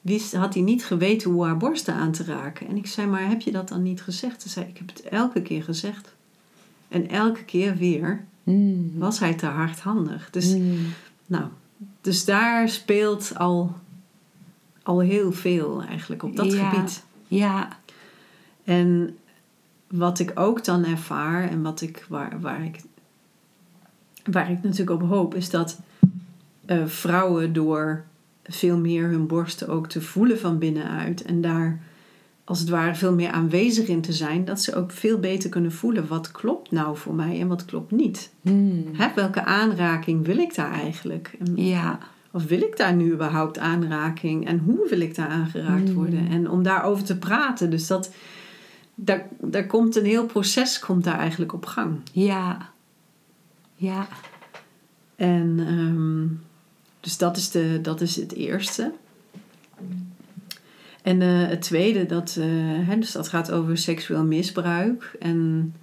[0.00, 2.66] wist, had hij niet geweten hoe haar borsten aan te raken.
[2.68, 4.42] En ik zei, maar heb je dat dan niet gezegd?
[4.42, 6.14] Ze zei, ik heb het elke keer gezegd.
[6.88, 8.90] En elke keer weer Hmm.
[8.98, 10.30] was hij te hardhandig.
[10.30, 10.76] Dus, Hmm.
[11.26, 11.44] nou,
[12.00, 13.74] dus daar speelt al,
[14.86, 16.70] al heel veel eigenlijk op dat Ja.
[16.70, 17.04] gebied.
[17.26, 17.68] Ja,
[18.64, 19.16] En
[19.86, 22.80] wat ik ook dan ervaar en wat ik, waar, waar, ik,
[24.24, 25.80] waar ik natuurlijk op hoop, is dat
[26.64, 28.04] eh, vrouwen door
[28.44, 31.80] veel meer hun borsten ook te voelen van binnenuit en daar
[32.44, 35.72] als het ware veel meer aanwezig in te zijn, dat ze ook veel beter kunnen
[35.72, 38.30] voelen wat klopt nou voor mij en wat klopt niet.
[38.42, 38.84] Hmm.
[38.92, 41.36] Hè, welke aanraking wil ik daar eigenlijk?
[41.38, 41.98] En ja,
[42.36, 44.46] of wil ik daar nu überhaupt aanraking?
[44.46, 45.94] En hoe wil ik daar aangeraakt Mm.
[45.94, 46.28] worden?
[46.30, 47.70] En om daarover te praten.
[47.70, 48.10] Dus dat,
[48.94, 51.98] daar, daar komt een heel proces komt daar eigenlijk op gang.
[52.12, 52.70] ja,
[53.74, 54.08] ja.
[55.16, 56.26] En ehm,
[57.00, 58.92] dus dat is, de, dat is het eerste.
[61.02, 62.46] En eh, het tweede, dat, eh,
[62.88, 65.16] hè, dus dat gaat over seksueel misbruik.
[65.20, 65.74] En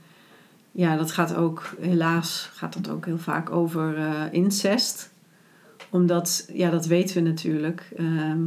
[0.72, 5.13] ja, dat gaat ook, helaas gaat dat ook heel vaak over eh, incest.
[5.94, 7.92] Omdat, ja, dat weten we natuurlijk.
[7.98, 8.42] ehm,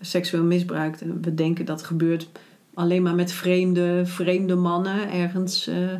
[0.00, 2.28] seksueel misbruik, eh, we denken dat gebeurt
[2.74, 5.66] alleen maar met vreemde, vreemde mannen ergens.
[5.66, 5.92] eh,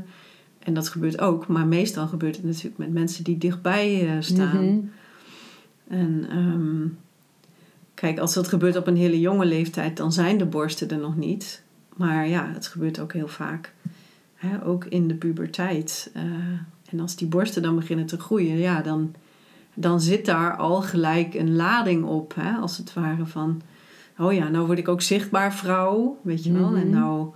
[0.59, 4.65] en dat gebeurt ook, maar meestal gebeurt het natuurlijk met mensen die dichtbij eh, staan.
[4.67, 4.81] Mhm.
[5.89, 6.87] En ehm,
[7.95, 11.17] kijk, als dat gebeurt op een hele jonge leeftijd, dan zijn de borsten er nog
[11.17, 11.63] niet.
[11.97, 13.75] Maar ja, het gebeurt ook heel vaak.
[14.35, 16.11] Hè, ook in de puberteit.
[16.91, 19.15] En als die borsten dan beginnen te groeien, ja, dan,
[19.77, 22.35] dan zit daar al gelijk een lading op.
[22.37, 23.61] Hè, als het ware van,
[24.19, 26.75] oh ja, nou word ik ook zichtbaar vrouw, weet je wel.
[26.75, 26.99] En, Mhm.
[26.99, 27.29] nou,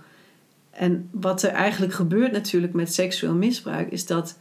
[0.71, 4.37] en wat er eigenlijk gebeurt natuurlijk met seksueel misbruik, is dat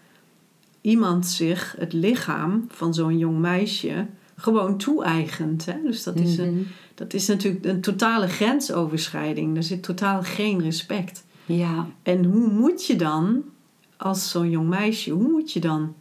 [0.80, 5.66] iemand zich het lichaam van zo'n jong meisje gewoon toe-eigent.
[5.66, 5.74] Hè?
[5.84, 6.62] Dus dat is, een, Mhm.
[6.94, 9.56] dat is natuurlijk een totale grensoverschrijding.
[9.56, 11.24] Er zit totaal geen respect.
[11.46, 13.42] Ja, En hoe moet je dan,
[13.96, 15.94] als zo'n jong meisje, hoe moet je dan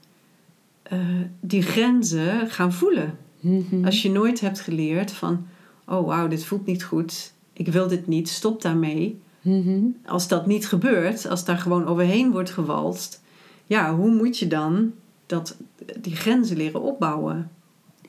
[0.90, 1.00] eh,
[1.40, 3.18] die grenzen gaan voelen?
[3.40, 3.86] Mhm.
[3.86, 5.48] Als je nooit hebt geleerd van,
[5.86, 9.22] oh wauw, dit voelt niet goed, ik wil dit niet, stop daarmee.
[9.42, 9.80] Mhm.
[10.06, 13.22] Als dat niet gebeurt, als daar gewoon overheen wordt gewalst,
[13.66, 14.92] ja, hoe moet je dan
[15.26, 15.58] dat,
[16.02, 17.52] die grenzen leren opbouwen?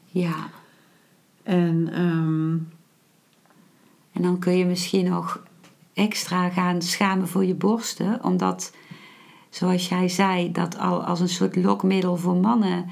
[0.07, 0.49] ja.
[1.43, 2.53] En ehm,
[4.13, 5.43] En dan kun je misschien nog
[5.95, 8.73] extra gaan schamen voor je borsten, omdat,
[9.51, 12.85] zoals jij zei, dat al als een soort lokmiddel voor mannen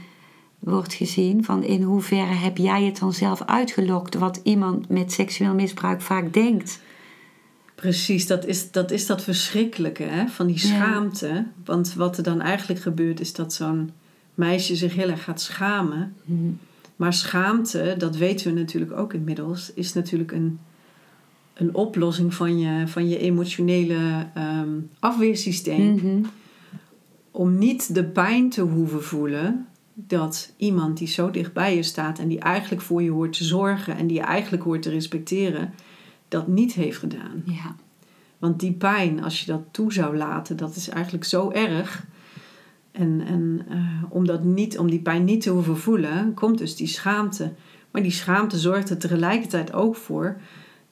[0.59, 1.45] wordt gezien.
[1.45, 6.33] Van in hoeverre heb jij het dan zelf uitgelokt, wat iemand met seksueel misbruik vaak
[6.33, 6.81] denkt.
[7.75, 10.61] precies, dat is, dat is dat verschrikkelijke hè, van die Ja.
[10.61, 11.47] schaamte.
[11.65, 13.91] Want wat er dan eigenlijk gebeurt, is dat zo'n
[14.35, 16.15] meisje zich heel erg gaat schamen.
[16.25, 16.49] Mhm.
[16.97, 20.59] Maar schaamte, dat weten we natuurlijk ook inmiddels, is natuurlijk een,
[21.55, 24.69] een oplossing van je, van je emotionele ehm,
[24.99, 25.93] afweersysteem.
[25.95, 26.21] Mhm.
[27.39, 32.29] Om niet de pijn te hoeven voelen dat iemand die zo dichtbij je staat en
[32.29, 35.75] die eigenlijk voor je hoort te zorgen en die je eigenlijk hoort te respecteren,
[36.29, 37.43] dat niet heeft gedaan.
[37.45, 37.77] Ja.
[38.39, 42.07] Want die pijn, als je dat toe zou laten, dat is eigenlijk zo erg.
[42.93, 46.77] En, en eh, om, dat niet, om die pijn niet te hoeven voelen, komt dus
[46.77, 47.53] die schaamte.
[47.91, 50.41] Maar die schaamte zorgt er tegelijkertijd ook voor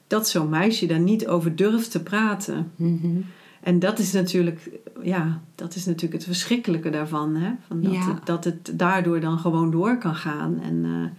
[0.07, 2.71] dat zo'n meisje daar niet over durft te praten.
[2.75, 3.19] Mhm.
[3.67, 4.69] En dat is natuurlijk,
[5.01, 7.35] ja, dat is natuurlijk het verschrikkelijke daarvan.
[7.35, 7.51] Hè?
[7.67, 8.13] Van dat, Ja.
[8.13, 10.59] het, dat het daardoor dan gewoon door kan gaan.
[10.61, 11.09] En eh,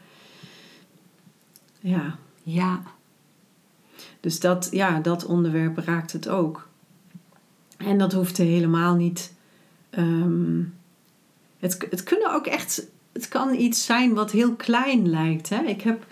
[1.93, 2.83] ja, Ja.
[4.21, 6.69] Dus dat, ja, dat onderwerp raakt het ook.
[7.77, 9.33] En dat hoeft helemaal niet.
[9.91, 10.61] ehm,
[11.59, 12.87] het, het kunnen ook echt.
[13.13, 15.49] Het kan iets zijn wat heel klein lijkt.
[15.49, 15.63] Hè?
[15.63, 16.07] Ik heb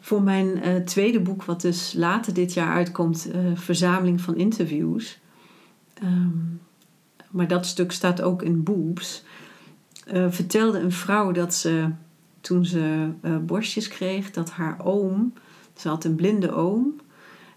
[0.00, 5.18] voor mijn eh, tweede boek, wat dus later dit jaar uitkomt, eh, verzameling van interviews.
[6.00, 6.28] Ehm,
[7.30, 9.24] maar dat stuk staat ook in Boobs.
[10.06, 11.90] eh, vertelde een vrouw dat ze
[12.40, 15.32] toen ze eh, borstjes kreeg, dat haar oom,
[15.76, 17.00] ze had een blinde oom,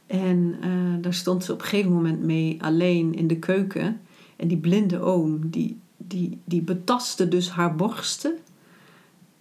[0.08, 0.70] en eh,
[1.02, 4.02] daar stond ze op een gegeven moment mee alleen in de keuken.
[4.36, 8.38] En die blinde oom, die, die, die betastte dus haar borsten.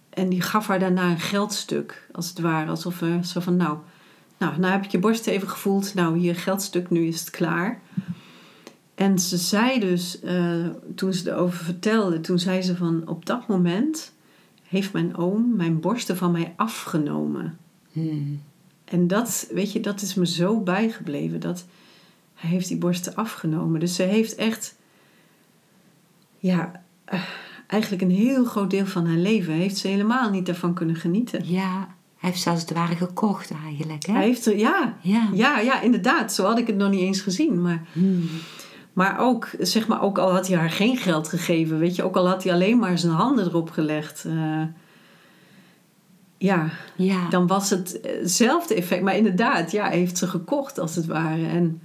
[0.09, 2.69] En die gaf haar daarna een geldstuk, als het ware.
[2.69, 3.77] Alsof zo van, nou,
[4.37, 5.93] nou, nou heb ik je borsten even gevoeld.
[5.93, 7.81] Nou, hier geldstuk, nu is het klaar.
[9.01, 13.47] En ze zei dus, eh, toen ze erover vertelde, toen zei ze van, op dat
[13.47, 14.13] moment
[14.67, 17.57] heeft mijn oom mijn borsten van mij afgenomen.
[17.91, 18.41] Hmm.
[18.85, 21.39] En dat, weet je, dat is me zo bijgebleven.
[21.39, 21.65] Dat
[22.33, 23.79] hij heeft die borsten afgenomen.
[23.79, 24.75] Dus ze heeft echt,
[26.39, 27.23] ja, eh,
[27.67, 31.49] eigenlijk een heel groot deel van haar leven heeft ze helemaal niet ervan kunnen genieten.
[31.49, 34.05] Ja, hij heeft zelfs het ware gekocht eigenlijk.
[34.05, 34.13] Hè?
[34.13, 35.29] Hij heeft er, ja, Ja.
[35.33, 36.33] ja, ja, inderdaad.
[36.33, 37.61] Zo had ik het nog niet eens gezien.
[37.61, 38.29] Maar, Hmm.
[38.93, 42.15] Maar ook, zeg maar, ook al had hij haar geen geld gegeven, weet je, ook
[42.15, 44.25] al had hij alleen maar zijn handen erop gelegd.
[44.25, 44.63] eh,
[46.37, 47.29] ja, Ja.
[47.29, 49.01] dan was het hetzelfde effect.
[49.03, 51.45] Maar inderdaad, ja, heeft ze gekocht als het ware.
[51.47, 51.81] En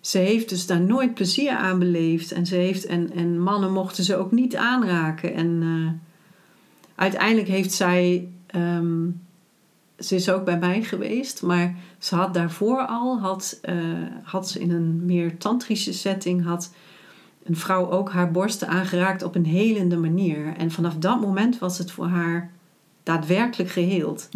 [0.00, 2.32] ze heeft dus daar nooit plezier aan beleefd.
[2.32, 5.34] En, ze heeft, en, en mannen mochten ze ook niet aanraken.
[5.34, 6.10] En eh,
[6.94, 8.28] uiteindelijk heeft zij...
[8.46, 9.06] ehm,
[9.98, 11.42] ze is ook bij mij geweest.
[11.42, 13.20] Maar ze had daarvoor al...
[13.20, 13.76] Had, eh,
[14.22, 16.44] had ze in een meer tantrische setting...
[16.44, 16.70] Had
[17.44, 20.56] een vrouw ook haar borsten aangeraakt op een helende manier.
[20.56, 22.50] En vanaf dat moment was het voor haar
[23.02, 24.28] daadwerkelijk geheeld.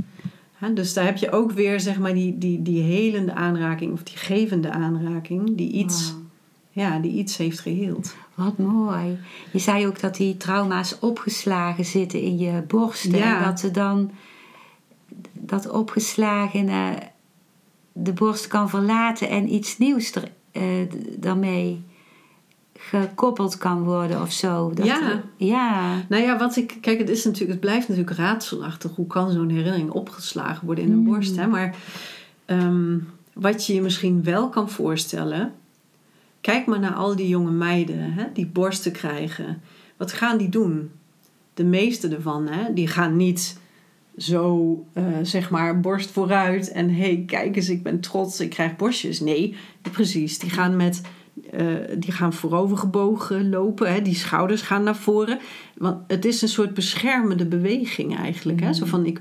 [0.74, 4.16] Dus daar heb je ook weer zeg maar, die, die, die helende aanraking of die
[4.16, 6.22] gevende aanraking, die iets, Wauw.
[6.70, 8.14] ja, die iets heeft geheeld.
[8.34, 9.18] Wat mooi.
[9.52, 13.18] Je zei ook dat die trauma's opgeslagen zitten in je borsten.
[13.18, 13.38] Ja.
[13.38, 14.10] En dat ze dan
[15.40, 16.98] dat opgeslagene
[17.92, 20.62] de borst kan verlaten en iets nieuws er, eh,
[21.18, 21.82] daarmee
[22.78, 24.72] gekoppeld kan worden of zo.
[24.74, 25.10] Dat Ja.
[25.10, 25.94] er- ja.
[26.08, 28.94] Nou ja, wat ik, kijk, het, is natuurlijk, het blijft natuurlijk raadselachtig.
[28.94, 31.04] Hoe kan zo'n herinnering opgeslagen worden in een Mm.
[31.04, 31.36] borst?
[31.36, 31.46] Hè?
[31.46, 31.76] Maar
[32.44, 32.98] ehm,
[33.32, 35.52] wat je je misschien wel kan voorstellen.
[36.40, 39.62] Kijk maar naar al die jonge meiden hè, die borsten krijgen.
[39.96, 40.90] Wat gaan die doen?
[41.54, 43.58] De meeste ervan, hè, die gaan niet
[44.18, 48.50] zo, eh, zeg maar, borst vooruit en hé, hey, kijk eens, ik ben trots, ik
[48.50, 49.20] krijg borstjes.
[49.20, 49.54] Nee,
[49.92, 50.38] precies.
[50.38, 51.00] Die gaan met,
[51.50, 51.66] eh,
[51.98, 55.38] die gaan voorovergebogen lopen, hè, die schouders gaan naar voren.
[55.76, 58.60] Want het is een soort beschermende beweging eigenlijk.
[58.60, 58.72] Hè?
[58.72, 59.20] Zo van, ik,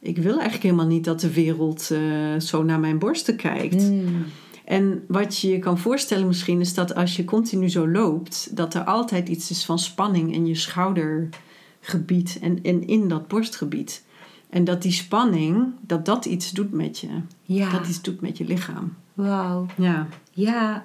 [0.00, 3.82] ik wil eigenlijk helemaal niet dat de wereld eh, zo naar mijn borsten kijkt.
[3.82, 4.24] Hmm.
[4.64, 8.74] En wat je je kan voorstellen misschien is dat als je continu zo loopt, dat
[8.74, 14.06] er altijd iets is van spanning in je schoudergebied en, en in dat borstgebied.
[14.50, 17.08] En dat die spanning, dat dat iets doet met je.
[17.42, 17.70] Ja.
[17.70, 18.94] Dat iets doet met je lichaam.
[19.14, 19.66] Wauw.
[19.76, 20.82] Ja, Ja.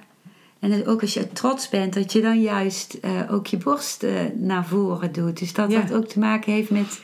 [0.60, 4.04] En dat ook als je trots bent, dat je dan juist eh, ook je borst
[4.04, 5.40] eh, naar voren doet.
[5.40, 5.82] Dus dat Ja.
[5.82, 7.02] dat ook te maken heeft met.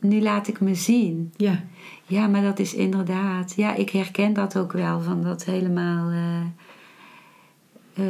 [0.00, 1.32] Nu laat ik me zien.
[1.36, 1.62] ja,
[2.06, 3.52] Ja, maar dat is inderdaad.
[3.56, 5.00] Ja, ik herken dat ook wel.
[5.00, 8.04] Van dat helemaal eh,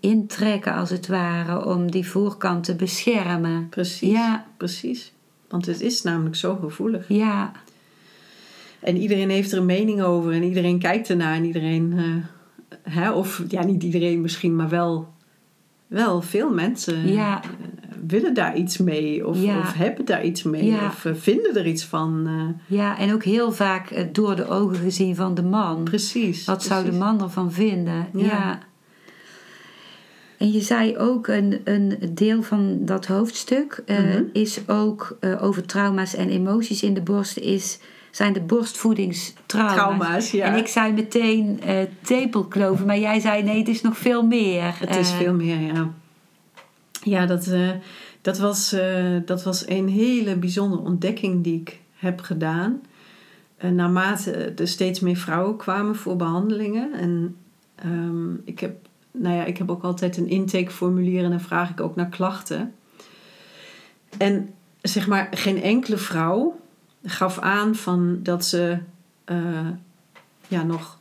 [0.00, 1.66] intrekken als het ware.
[1.66, 3.68] Om die voorkant te beschermen.
[3.68, 4.10] precies.
[4.10, 5.12] Ja, Precies.
[5.52, 7.04] Want het is namelijk zo gevoelig.
[7.08, 7.52] ja,
[8.80, 12.04] En iedereen heeft er een mening over en iedereen kijkt ernaar en iedereen, eh,
[12.94, 15.08] hè, of ja, niet iedereen misschien, maar wel,
[15.86, 17.48] wel veel mensen ja, eh,
[18.06, 19.58] willen daar iets mee of, Ja.
[19.58, 20.86] of hebben daar iets mee Ja.
[20.86, 22.28] of eh, vinden er iets van.
[22.66, 22.98] ja.
[22.98, 25.82] En ook heel vaak door de ogen gezien van de man.
[25.84, 26.44] precies.
[26.44, 28.06] Wat zou de man ervan vinden?
[28.12, 28.58] Ja.
[30.42, 34.22] En je zei ook een, een deel van dat hoofdstuk eh, Mhm.
[34.32, 37.78] is ook eh, over trauma's en emoties in de borst is,
[38.10, 39.74] zijn de borstvoedingstrauma's.
[39.74, 40.46] Trauma's, ja.
[40.46, 44.74] En ik zei meteen eh, tepelkloven, maar jij zei nee, het is nog veel meer.
[44.78, 45.90] Het is veel meer, ja.
[47.02, 47.48] Ja, dat,
[48.20, 48.76] dat, was,
[49.24, 52.80] dat was een hele bijzondere ontdekking die ik heb gedaan.
[53.60, 56.92] Naarmate er steeds meer vrouwen kwamen voor behandelingen.
[56.92, 57.36] En
[57.74, 58.76] ehm, ik, heb,
[59.12, 62.74] nou ja, ik heb ook altijd een intakeformulier en dan vraag ik ook naar klachten.
[64.18, 66.60] En zeg maar, geen enkele vrouw
[67.04, 68.78] gaf aan van dat ze
[69.24, 69.68] eh,
[70.48, 70.98] ja, nog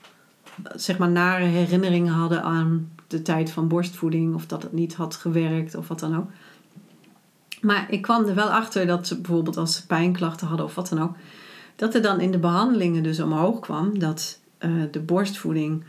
[0.76, 5.16] zeg maar nare herinneringen hadden aan de tijd van borstvoeding of dat het niet had
[5.16, 6.30] gewerkt of wat dan ook.
[7.62, 10.90] Maar ik kwam er wel achter dat ze bijvoorbeeld als ze pijnklachten hadden of wat
[10.90, 11.16] dan ook,
[11.76, 15.84] dat er dan in de behandelingen dus omhoog kwam dat eh, de borstvoeding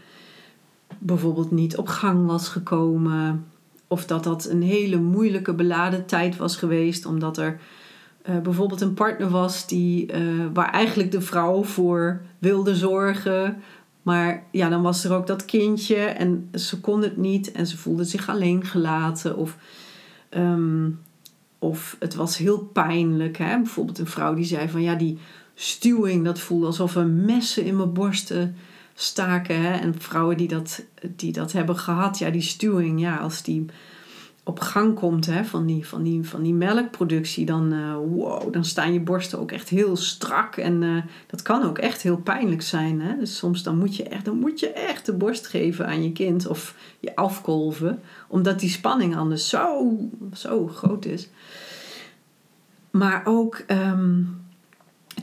[1.03, 3.46] bijvoorbeeld niet op gang was gekomen.
[3.86, 7.61] Of dat dat een hele moeilijke beladen tijd was geweest, omdat er
[8.22, 10.22] eh, bijvoorbeeld een partner was die, eh,
[10.53, 13.62] waar eigenlijk de vrouw voor wilde zorgen.
[14.03, 17.76] Maar ja, dan was er ook dat kindje en ze kon het niet en ze
[17.76, 19.36] voelde zich alleen gelaten.
[19.36, 19.57] Of,
[20.28, 20.90] ehm,
[21.59, 23.36] of het was heel pijnlijk.
[23.36, 23.57] Hè?
[23.57, 25.18] Bijvoorbeeld een vrouw die zei van ja, die
[25.55, 28.55] stuwing, dat voelde alsof er messen in mijn borsten
[28.95, 29.62] staken.
[29.62, 29.72] Hè?
[29.72, 30.84] En vrouwen die dat,
[31.16, 33.66] die dat hebben gehad, ja, die stuwing, ja, als die
[34.45, 38.64] op gang komt hè, van, die, van, die, van die melkproductie, dan, uh, wow, dan
[38.64, 40.57] staan je borsten ook echt heel strak.
[40.57, 43.01] En uh, dat kan ook echt heel pijnlijk zijn.
[43.01, 43.18] Hè?
[43.18, 46.12] Dus soms dan moet, je echt, dan moet je echt de borst geven aan je
[46.12, 49.97] kind of je afkolven, omdat die spanning anders zo,
[50.34, 51.28] zo groot is.
[52.90, 54.40] Maar ook um,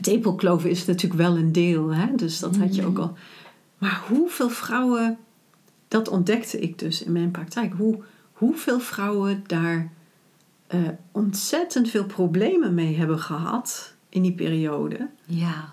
[0.00, 2.06] tepelkloven is natuurlijk wel een deel, hè?
[2.16, 3.16] dus dat had je ook al.
[3.80, 5.18] Maar hoeveel vrouwen,
[5.88, 8.02] dat ontdekte ik dus in mijn praktijk, hoe
[8.32, 9.92] hoeveel vrouwen daar
[10.74, 15.08] uh, ontzettend veel problemen mee hebben gehad in die periode.
[15.24, 15.72] Ja.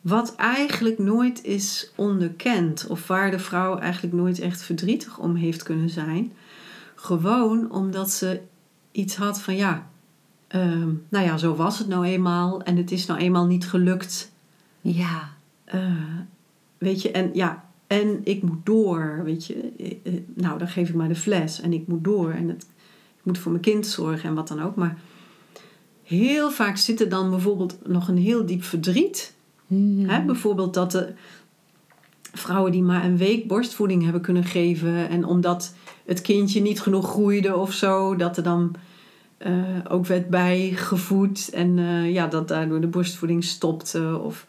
[0.00, 5.62] Wat eigenlijk nooit is onderkend, of waar de vrouw eigenlijk nooit echt verdrietig om heeft
[5.62, 6.32] kunnen zijn.
[6.94, 8.40] Gewoon omdat ze
[8.92, 9.90] iets had van ja,
[10.50, 14.32] uh, nou ja, zo was het nou eenmaal en het is nou eenmaal niet gelukt.
[14.80, 15.28] Ja.
[15.74, 15.92] Uh,
[16.78, 19.72] weet je, en ja, en ik moet door, weet je.
[19.78, 22.30] Eh, eh, nou, dan geef ik maar de fles en ik moet door.
[22.30, 22.66] En het,
[23.16, 24.76] ik moet voor mijn kind zorgen en wat dan ook.
[24.76, 24.98] Maar
[26.02, 29.34] heel vaak zit er dan bijvoorbeeld nog een heel diep verdriet.
[29.66, 30.08] Hmm.
[30.08, 30.24] Hè?
[30.24, 31.12] Bijvoorbeeld dat de
[32.32, 35.08] vrouwen die maar een week borstvoeding hebben kunnen geven.
[35.08, 35.74] En omdat
[36.04, 38.74] het kindje niet genoeg groeide of zo, dat er dan
[39.46, 39.52] uh,
[39.88, 41.50] ook werd bijgevoed.
[41.52, 44.20] En uh, ja, dat daardoor de borstvoeding stopte.
[44.22, 44.46] Of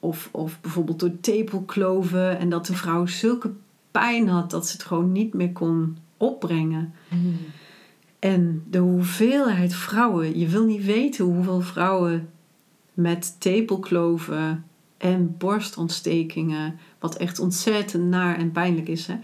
[0.00, 3.52] of, of bijvoorbeeld door tepelkloven en dat de vrouw zulke
[3.90, 6.94] pijn had dat ze het gewoon niet meer kon opbrengen.
[7.08, 7.36] Mm.
[8.18, 12.30] En de hoeveelheid vrouwen, je wil niet weten hoeveel vrouwen
[12.94, 14.64] met tepelkloven
[14.96, 19.14] en borstontstekingen, wat echt ontzettend naar en pijnlijk is, hè,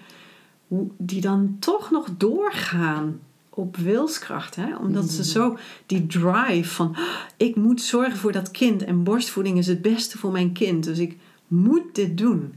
[0.96, 3.20] die dan toch nog doorgaan
[3.54, 4.56] op wilskracht.
[4.56, 4.76] Hè?
[4.76, 6.98] Omdat ze zo die drive van "Oh,
[7.36, 10.84] ik moet zorgen voor dat kind en borstvoeding is het beste voor mijn kind.
[10.84, 12.54] Dus ik moet dit doen.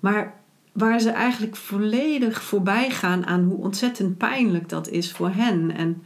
[0.00, 0.34] Maar
[0.72, 5.70] waar ze eigenlijk volledig voorbij gaan aan hoe ontzettend pijnlijk dat is voor hen.
[5.70, 6.02] En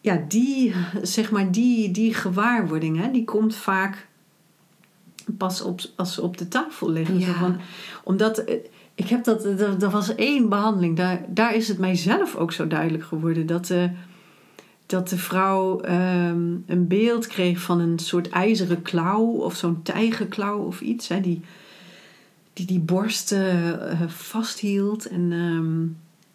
[0.00, 4.08] ja, die, zeg maar, die, die gewaarwording, hè, die komt vaak
[5.36, 7.18] pas op, als ze op de tafel liggen.
[7.18, 7.32] Ja.
[7.32, 7.60] Van,
[8.04, 8.44] omdat
[8.94, 12.66] ik heb dat, er, er was één behandeling, daar, daar is het mijzelf ook zo
[12.66, 13.90] duidelijk geworden dat de,
[14.86, 20.58] dat de vrouw ehm, een beeld kreeg van een soort ijzeren klauw of zo'n tijgerklauw
[20.58, 21.40] of iets, hè, die,
[22.52, 25.08] die die borst eh, eh, vasthield.
[25.08, 25.82] En, ehm,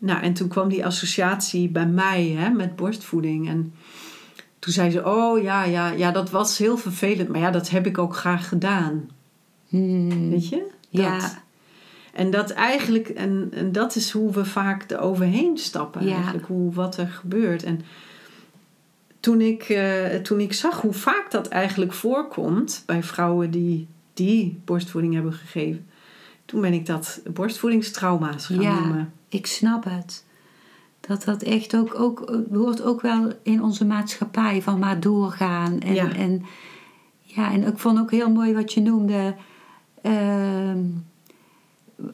[0.10, 3.48] nou, en toen kwam die associatie bij mij hè, met borstvoeding.
[3.48, 3.74] En
[4.60, 7.86] toen zei ze: Oh ja, ja, ja, dat was heel vervelend, maar ja, dat heb
[7.86, 9.10] ik ook graag gedaan.
[9.68, 10.30] Hmm.
[10.30, 10.58] Weet je?
[10.90, 11.02] Dat.
[11.02, 11.44] Ja.
[12.14, 16.16] En dat eigenlijk, en, en dat is hoe we vaak er overheen stappen, Ja.
[16.16, 17.64] eigenlijk, hoe, wat er gebeurt.
[17.64, 17.82] En
[19.20, 24.62] toen ik, eh, toen ik zag hoe vaak dat eigenlijk voorkomt bij vrouwen die, die
[24.66, 25.88] borstvoeding hebben gegeven,
[26.46, 28.80] toen ben ik dat borstvoedingstrauma's gaan Ja.
[28.80, 29.14] noemen.
[29.30, 30.26] Ik snap het.
[31.00, 35.80] Dat dat echt ook, ook hoort ook wel in onze maatschappij van maar doorgaan.
[35.80, 36.14] En, Ja.
[36.14, 36.46] en,
[37.22, 39.36] ja, en ik vond ook heel mooi wat je noemde.
[40.02, 40.80] ehm,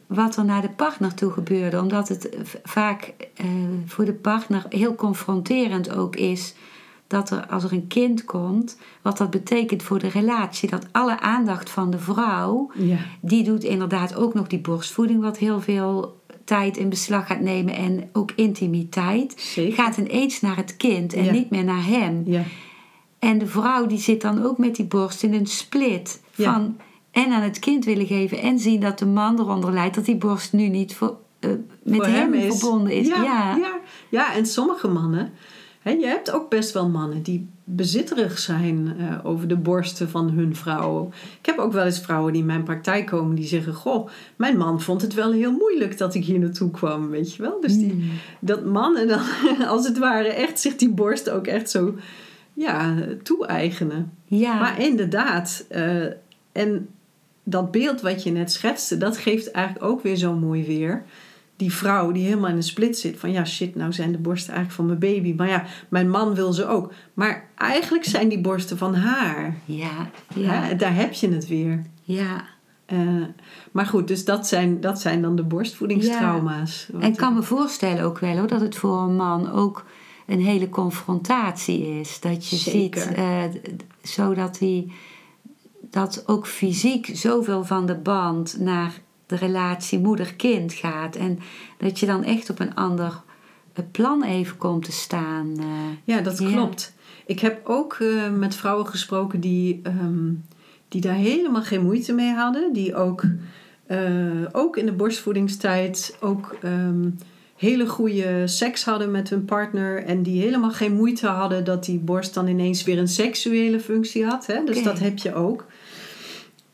[0.08, 1.80] wat er naar de partner toe gebeurde.
[1.82, 2.30] Omdat het
[2.64, 3.46] vaak eh,
[3.86, 6.56] voor de partner heel confronterend ook is.
[7.08, 10.70] Dat er als er een kind komt, wat dat betekent voor de relatie.
[10.70, 12.98] Dat alle aandacht van de vrouw Ja.
[13.22, 17.74] die doet inderdaad ook nog die borstvoeding, wat heel veel tijd in beslag gaat nemen
[17.76, 19.34] en ook intimiteit.
[19.38, 19.74] Zeker.
[19.74, 21.32] Gaat ineens naar het kind en Ja.
[21.32, 22.22] niet meer naar hem.
[22.26, 22.42] Ja.
[23.20, 26.78] En de vrouw die zit dan ook met die borst in een split van
[27.16, 30.16] en aan het kind willen geven en zien dat de man eronder lijdt dat die
[30.18, 31.50] borst nu niet voor, eh,
[31.84, 32.58] met Voor hem, is.
[32.60, 33.08] verbonden is.
[33.08, 33.80] Ja, Ja, ja.
[34.10, 35.32] ja, en sommige mannen,
[35.82, 40.30] hè, je hebt ook best wel mannen die bezitterig zijn eh, over de borsten van
[40.30, 41.12] hun vrouwen.
[41.40, 44.58] Ik heb ook wel eens vrouwen die in mijn praktijk komen die zeggen: Goh, mijn
[44.58, 47.62] man vond het wel heel moeilijk dat ik hier naartoe kwam, weet je wel.
[47.62, 48.10] Dus die, Hmm.
[48.40, 49.22] dat mannen dan
[49.68, 51.96] als het ware echt zich die borst ook echt zo
[52.54, 54.12] ja, toe-eigenen.
[54.26, 54.60] ja.
[54.60, 56.04] Maar inderdaad, eh,
[56.52, 56.88] en
[57.48, 61.04] dat beeld wat je net schetste, dat geeft eigenlijk ook weer zo mooi weer.
[61.58, 64.54] Die vrouw die helemaal in een split zit van ja shit, nou zijn de borsten
[64.54, 65.34] eigenlijk van mijn baby.
[65.38, 66.94] Maar ja, mijn man wil ze ook.
[67.14, 69.56] Maar eigenlijk zijn die borsten van haar.
[69.66, 70.68] ja, Ja.
[70.68, 71.82] ja, daar heb je het weer.
[72.04, 72.54] ja.
[72.86, 72.98] Eh,
[73.72, 76.88] maar goed, dus dat zijn, dat zijn dan de borstvoedingstrauma's.
[76.94, 79.86] En ik kan me voorstellen ook wel hoor, dat het voor een man ook
[80.26, 82.20] een hele confrontatie is.
[82.20, 83.02] Dat je Zeker.
[83.02, 83.44] ziet, eh,
[84.02, 84.88] zodat hij
[85.96, 88.94] dat ook fysiek zoveel van de band naar
[89.26, 91.16] de relatie moeder-kind gaat.
[91.16, 91.40] En
[91.78, 93.22] dat je dan echt op een ander
[93.74, 95.54] eh, plan even komt te staan.
[95.60, 95.66] eh.
[96.04, 96.52] Ja, dat Ja.
[96.52, 96.94] klopt.
[97.26, 100.34] Ik heb ook eh, met vrouwen gesproken die, ehm,
[100.88, 102.74] die daar helemaal geen moeite mee hadden.
[102.74, 103.24] Die ook,
[104.52, 107.10] ook in de borstvoedingstijd ook ehm,
[107.56, 110.04] hele goede seks hadden met hun partner.
[110.04, 114.26] En die helemaal geen moeite hadden dat die borst dan ineens weer een seksuele functie
[114.26, 114.46] had.
[114.46, 114.64] Hè?
[114.66, 115.66] Dus dat heb je ook.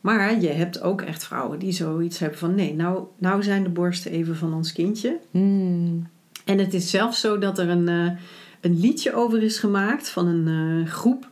[0.02, 2.54] Maar je hebt ook echt vrouwen die zoiets hebben van...
[2.54, 5.18] nee, nou, nou zijn de borsten even van ons kindje.
[5.30, 6.06] Hmm.
[6.44, 8.18] En het is zelfs zo dat er een, eh,
[8.60, 11.28] een liedje over is gemaakt van een eh, groep.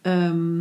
[0.00, 0.60] Ehm,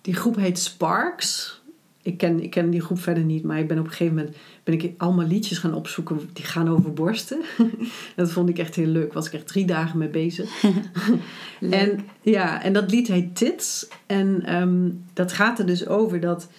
[0.00, 1.59] die groep heet Sparks.
[2.02, 4.36] Ik ken, ik ken die groep verder niet, maar ik ben op een gegeven moment
[4.64, 7.40] ben ik allemaal liedjes gaan opzoeken die gaan over borsten.
[8.16, 9.12] dat vond ik echt heel leuk.
[9.12, 10.62] Was ik echt drie dagen mee bezig.
[11.70, 13.88] en, ja, en dat lied heet Tits.
[14.06, 16.50] En ehm, dat gaat er dus over dat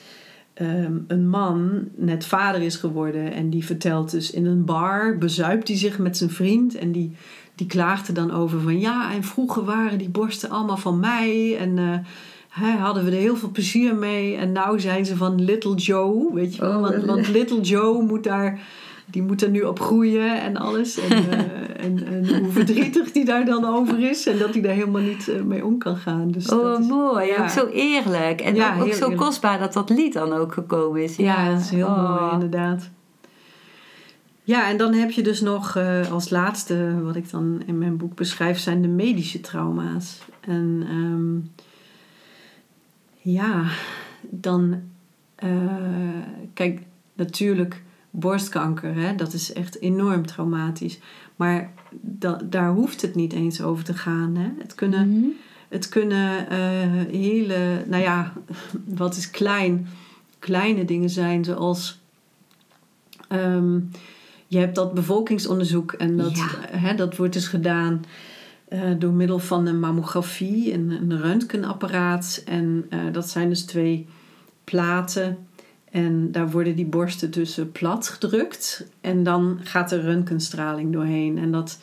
[0.54, 3.34] ehm, een man net vader is geworden.
[3.34, 6.76] En die vertelt dus in een bar, bezuipt hij zich met zijn vriend.
[6.76, 7.12] En die,
[7.56, 11.58] die klaagt er dan over van ja, en vroeger waren die borsten allemaal van mij.
[11.58, 11.98] En eh,
[12.52, 14.36] hè, hadden we er heel veel plezier mee.
[14.36, 16.76] En nou zijn ze van Little Joe, weet je wel.
[16.76, 18.60] Oh, want, want Little Joe moet daar...
[19.06, 20.98] Die moet er nu op groeien en alles.
[20.98, 24.28] En, eh, en, en hoe verdrietig die daar dan over is.
[24.28, 26.32] En dat hij daar helemaal niet eh, mee om kan gaan.
[26.32, 27.28] Dus Oh, dat is- mooi.
[27.28, 27.44] ja.
[27.44, 28.42] Ook zo eerlijk.
[28.42, 29.22] En Ja, ook, zo eerlijk.
[29.22, 31.16] kostbaar dat dat lied dan ook gekomen is.
[31.16, 32.20] Ja, dat is heel Oh.
[32.20, 32.90] mooi inderdaad.
[34.44, 37.98] Ja, en dan heb je dus nog eh, als laatste, wat ik dan in mijn
[37.98, 40.20] boek beschrijf, zijn de medische trauma's.
[40.42, 41.61] En ehm,
[43.22, 43.66] ja,
[44.30, 44.82] dan,
[45.36, 45.50] eh,
[46.54, 46.82] kijk,
[47.14, 51.00] natuurlijk borstkanker, hè, dat is echt enorm traumatisch.
[51.36, 54.36] Maar da- daar hoeft het niet eens over te gaan.
[54.36, 54.50] Hè.
[54.60, 55.28] Het kunnen Mhm.
[55.70, 56.60] het kunnen eh,
[57.12, 58.34] hele, nou ja,
[58.86, 59.88] wat is klein,
[60.40, 62.00] kleine dingen zijn zoals
[63.28, 63.80] ehm,
[64.48, 66.48] je hebt dat bevolkingsonderzoek en dat, Ja.
[66.78, 68.04] hè, dat wordt dus gedaan
[68.72, 72.44] eh, door middel van een mammografie, een, een röntgenapparaat.
[72.46, 74.08] En eh, dat zijn dus twee
[74.64, 75.38] platen.
[75.92, 78.88] En daar worden die borsten tussen plat gedrukt.
[79.02, 81.38] En dan gaat er röntgenstraling doorheen.
[81.38, 81.80] En dat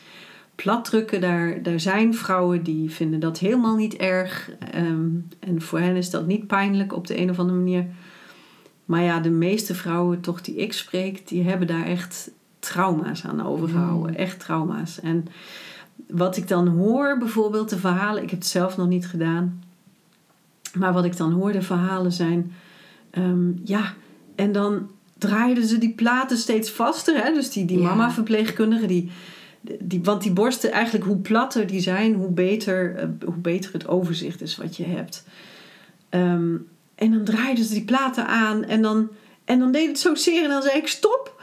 [0.55, 4.51] platdrukken, daar, daar zijn vrouwen die vinden dat helemaal niet erg.
[4.73, 5.09] Ehm,
[5.39, 7.87] en voor hen is dat niet pijnlijk op de een of andere manier.
[8.85, 13.47] Maar ja, de meeste vrouwen toch die ik spreek, die hebben daar echt trauma's aan
[13.47, 14.17] overgehouden.
[14.17, 15.01] Echt trauma's.
[15.01, 15.27] En
[16.07, 19.63] wat ik dan hoor, bijvoorbeeld de verhalen, ik heb het zelf nog niet gedaan.
[20.75, 22.53] Maar wat ik dan hoor, de verhalen zijn,
[23.11, 23.95] ehm, ja,
[24.35, 27.25] en dan draaiden ze die platen steeds vaster.
[27.25, 27.33] Hè?
[27.33, 27.89] Dus die, die Ja.
[27.89, 29.11] mama-verpleegkundige, die,
[29.81, 33.89] die, want die borsten, eigenlijk hoe platter die zijn, hoe beter, eh, hoe beter het
[33.89, 35.25] overzicht is wat je hebt.
[36.09, 36.55] Ehm,
[36.95, 39.09] en dan draaiden ze die platen aan en dan,
[39.45, 41.38] en dan deed het zo zeer en dan zei ik stop.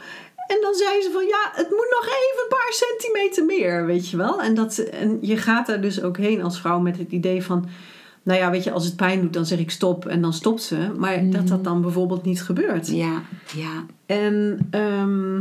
[0.46, 4.08] En dan zei ze van ja, het moet nog even een paar centimeter meer, weet
[4.10, 4.42] je wel.
[4.42, 7.68] En, dat, en je gaat daar dus ook heen als vrouw met het idee van,
[8.22, 10.62] nou ja, weet je, als het pijn doet, dan zeg ik stop en dan stopt
[10.62, 10.92] ze.
[10.96, 12.88] Maar dat dat dan bijvoorbeeld niet gebeurt.
[12.88, 13.22] Ja,
[13.54, 13.86] ja.
[14.06, 15.36] En ehm,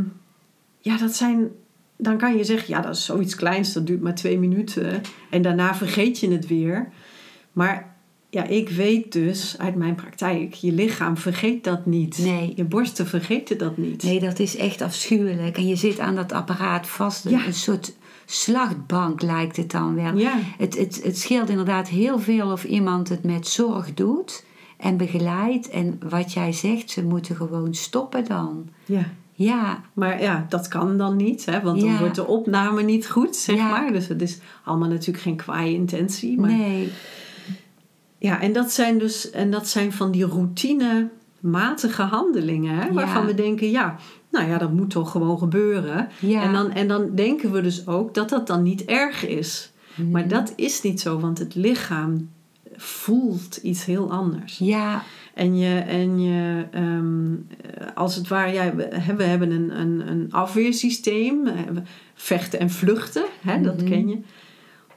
[0.80, 1.50] ja, dat zijn.
[1.98, 5.02] Dan kan je zeggen, ja, dat is zoiets kleins, dat duurt maar twee minuten.
[5.30, 6.90] En daarna vergeet je het weer.
[7.52, 7.95] Maar
[8.36, 12.18] ja, ik weet dus uit mijn praktijk, je lichaam vergeet dat niet.
[12.18, 12.54] Nee.
[12.56, 14.04] Je borsten vergeten dat niet.
[14.04, 15.58] Nee, dat is echt afschuwelijk.
[15.58, 17.30] En je zit aan dat apparaat vast.
[17.30, 17.46] Ja.
[17.46, 20.18] Een soort slachtbank lijkt het dan wel.
[20.18, 24.46] Ja, Het, het, het scheelt inderdaad heel veel of iemand het met zorg doet
[24.78, 25.70] en begeleidt.
[25.70, 28.68] En wat jij zegt, ze moeten gewoon stoppen dan.
[28.86, 29.12] ja.
[29.38, 32.00] Ja, Maar ja, dat kan dan niet, hè, want dan Ja.
[32.00, 33.70] wordt de opname niet goed, zeg Ja.
[33.70, 33.92] maar.
[33.92, 36.40] Dus het is allemaal natuurlijk geen kwaaie intentie.
[36.40, 36.92] Maar nee.
[38.18, 43.28] Ja, en dat zijn dus en dat zijn van die routinematige handelingen, hè, waarvan Ja.
[43.28, 43.96] we denken, ja,
[44.32, 46.08] nou ja, dat moet toch gewoon gebeuren.
[46.20, 46.44] Ja.
[46.44, 49.72] En, dan, en dan denken we dus ook dat dat dan niet erg is.
[49.96, 50.12] Mhm.
[50.12, 52.30] Maar dat is niet zo, want het lichaam
[52.76, 54.58] voelt iets heel anders.
[54.58, 55.04] Ja,
[55.34, 57.34] En je, en je ehm,
[57.96, 58.88] als het ware, ja, we,
[59.18, 61.82] we hebben een, een, een afweersysteem, we-
[62.14, 63.90] vechten en vluchten, hè, dat Mhm.
[63.90, 64.18] ken je.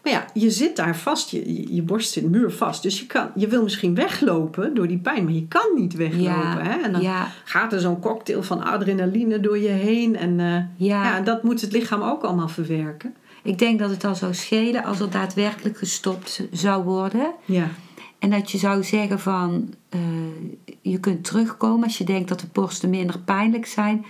[0.08, 2.82] Maar ja, je zit daar vast, je, je, je borst zit muurvast.
[2.82, 6.22] Dus je, kan, je wil misschien weglopen door die pijn, maar je kan niet weglopen.
[6.22, 6.80] ja, Hè?
[6.82, 10.16] En dan ja, gaat er zo'n cocktail van adrenaline door je heen.
[10.16, 11.04] En eh, ja.
[11.04, 13.14] ja, dat moet het lichaam ook allemaal verwerken.
[13.42, 17.32] Ik denk dat het al zou schelen als er daadwerkelijk gestopt zou worden.
[17.44, 17.68] Ja,
[18.18, 20.00] En dat je zou zeggen van eh,
[20.80, 24.04] je kunt terugkomen als je denkt dat de borsten minder pijnlijk zijn.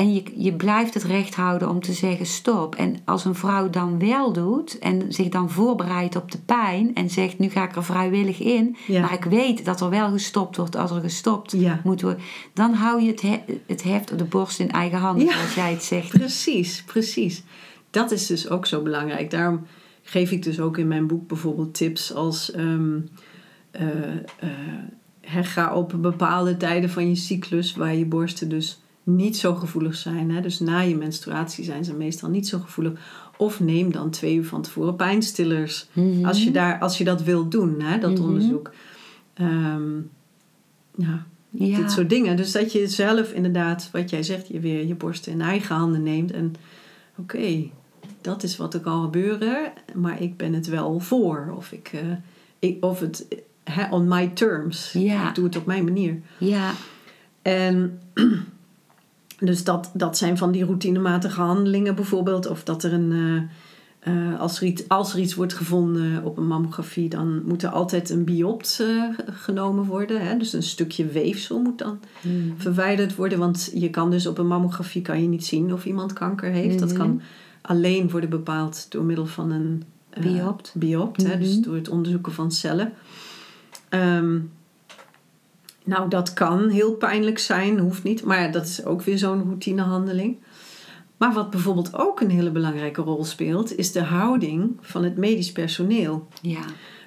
[0.00, 2.74] En je, je blijft het recht houden om te zeggen stop.
[2.74, 7.10] En als een vrouw dan wel doet en zich dan voorbereidt op de pijn en
[7.10, 9.00] zegt nu ga ik er vrijwillig in, Ja.
[9.00, 11.80] maar ik weet dat er wel gestopt wordt als er gestopt Ja.
[11.84, 12.20] moet worden,
[12.54, 15.32] dan hou je het, he- het heft op de borst in eigen handen, Ja.
[15.32, 16.08] zoals jij het zegt.
[16.10, 17.42] Precies, precies.
[17.90, 19.30] Dat is dus ook zo belangrijk.
[19.30, 19.66] Daarom
[20.02, 22.52] geef ik dus ook in mijn boek bijvoorbeeld tips als...
[25.20, 28.80] hè, ga op bepaalde tijden van je cyclus waar je borsten dus
[29.16, 30.30] niet zo gevoelig zijn.
[30.30, 30.40] Hè?
[30.40, 32.92] Dus na je menstruatie zijn ze meestal niet zo gevoelig.
[33.36, 35.88] Of neem dan twee uur van tevoren pijnstillers.
[35.92, 36.24] Mhm.
[36.24, 38.22] Als, je daar, als je dat wilt doen, hè, dat Mhm.
[38.22, 38.70] onderzoek.
[39.34, 39.96] Ehm,
[40.94, 41.76] ja, Ja.
[41.76, 42.36] dit soort dingen.
[42.36, 46.02] Dus dat je zelf inderdaad, wat jij zegt, je weer je borsten in eigen handen
[46.02, 46.32] neemt.
[46.32, 46.54] En
[47.16, 47.68] oké,
[48.20, 51.54] dat is wat er kan gebeuren, maar ik ben het wel voor.
[51.56, 52.00] Of, ik, eh,
[52.58, 53.26] ik, of het
[53.90, 54.92] on my terms.
[54.92, 55.28] Ja.
[55.28, 56.20] Ik doe het op mijn manier.
[56.38, 56.72] Ja,
[57.42, 58.00] En
[59.40, 62.46] dus dat, dat zijn van die routinematige handelingen bijvoorbeeld.
[62.46, 63.12] Of dat er een.
[63.12, 63.42] eh,
[64.00, 67.68] eh, als, er iets, als er iets wordt gevonden op een mammografie, dan moet er
[67.68, 70.20] altijd een biopt eh, genomen worden.
[70.26, 70.36] Hè?
[70.36, 72.34] Dus een stukje weefsel moet dan Mhm.
[72.56, 73.38] verwijderd worden.
[73.38, 76.78] Want je kan dus op een mammografie kan je niet zien of iemand kanker heeft.
[76.78, 77.20] Dat kan
[77.60, 79.82] alleen worden bepaald door middel van een
[80.74, 81.22] Biopt.
[81.26, 81.38] hè?
[81.38, 81.62] Dus Mhm.
[81.62, 82.92] door het onderzoeken van cellen.
[83.88, 84.38] Ehm,
[85.90, 88.24] nou, dat kan heel pijnlijk zijn, hoeft niet.
[88.24, 90.38] Maar dat is ook weer zo'n routinehandeling.
[91.16, 95.52] Maar wat bijvoorbeeld ook een hele belangrijke rol speelt, is de houding van het medisch
[95.52, 96.28] personeel.
[96.42, 96.60] ja.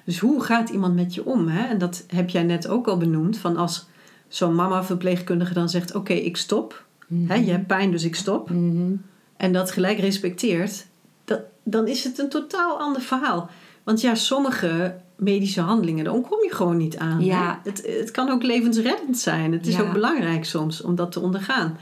[0.04, 1.48] Dus hoe gaat iemand met je om?
[1.48, 1.66] Hè?
[1.66, 3.38] En dat heb jij net ook al benoemd.
[3.38, 3.86] Van als
[4.28, 6.84] zo'n mama-verpleegkundige dan zegt: Oké, ik stop.
[7.26, 8.50] Hè, je hebt pijn, dus ik stop.
[8.50, 8.94] Mhm.
[9.36, 10.86] En dat gelijk respecteert.
[11.24, 13.50] Dat, dan is het een totaal ander verhaal.
[13.84, 17.24] Want ja, sommige medische handelingen, daar ontkom je gewoon niet aan.
[17.24, 17.60] Ja.
[17.64, 19.52] Het, het kan ook levensreddend zijn.
[19.52, 19.80] Het is Ja.
[19.82, 21.76] ook belangrijk soms om dat te ondergaan.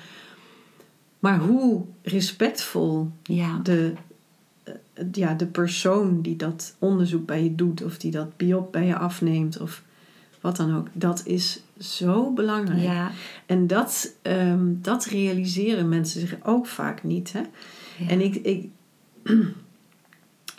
[1.18, 3.58] Maar hoe respectvol ja.
[3.62, 3.92] de,
[4.64, 4.74] eh,
[5.12, 8.96] ja, de persoon die dat onderzoek bij je doet, of die dat biop bij je
[8.96, 9.82] afneemt, of
[10.40, 12.82] wat dan ook, dat is zo belangrijk.
[12.82, 13.10] ja.
[13.46, 17.32] En dat, ehm, dat realiseren mensen zich ook vaak niet.
[17.32, 17.40] Hè?
[18.08, 18.68] En ik, ik,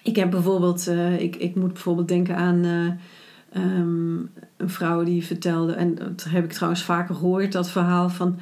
[0.04, 4.16] ik heb bijvoorbeeld, eh, ik, ik moet bijvoorbeeld denken aan eh, ehm,
[4.58, 8.40] een vrouw die vertelde, en dat heb ik trouwens vaker gehoord, dat verhaal van.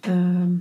[0.00, 0.52] ehm,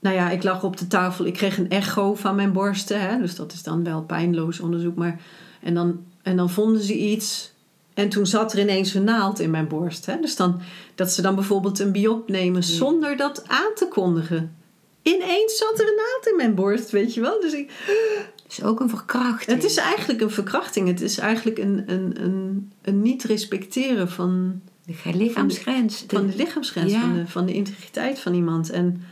[0.00, 3.18] nou ja, ik lag op de tafel, ik kreeg een echo van mijn borsten, hè,
[3.18, 5.20] dus dat is dan wel pijnloos onderzoek, maar.
[5.60, 7.54] En dan, en dan vonden ze iets.
[7.94, 10.06] En toen zat er ineens een naald in mijn borst.
[10.06, 10.20] Hè?
[10.20, 10.60] Dus dan,
[10.94, 14.56] dat ze dan bijvoorbeeld een biop nemen zonder dat aan te kondigen.
[15.02, 17.40] Ineens zat er een naald in mijn borst, weet je wel.
[17.40, 17.70] Dus ik,
[18.48, 19.56] is ook een verkrachting.
[19.56, 20.88] het is eigenlijk een verkrachting.
[20.88, 26.04] Het is eigenlijk een, een, een, een niet respecteren van, de lichaamsgrens.
[26.08, 27.00] van de lichaamsgrens, Ja.
[27.00, 28.70] van, de, van de integriteit van iemand.
[28.70, 29.02] En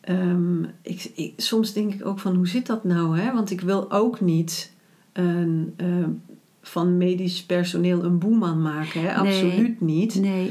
[0.00, 3.18] ehm, ik, ik- soms denk ik ook van, hoe zit dat nou?
[3.18, 3.32] Hè?
[3.32, 4.72] Want ik wil ook niet
[5.12, 6.10] een, ehm,
[6.62, 9.00] van medisch personeel een boeman maken.
[9.00, 9.22] Hè?
[9.22, 9.42] Nee.
[9.42, 10.14] Absoluut niet.
[10.14, 10.50] Nee.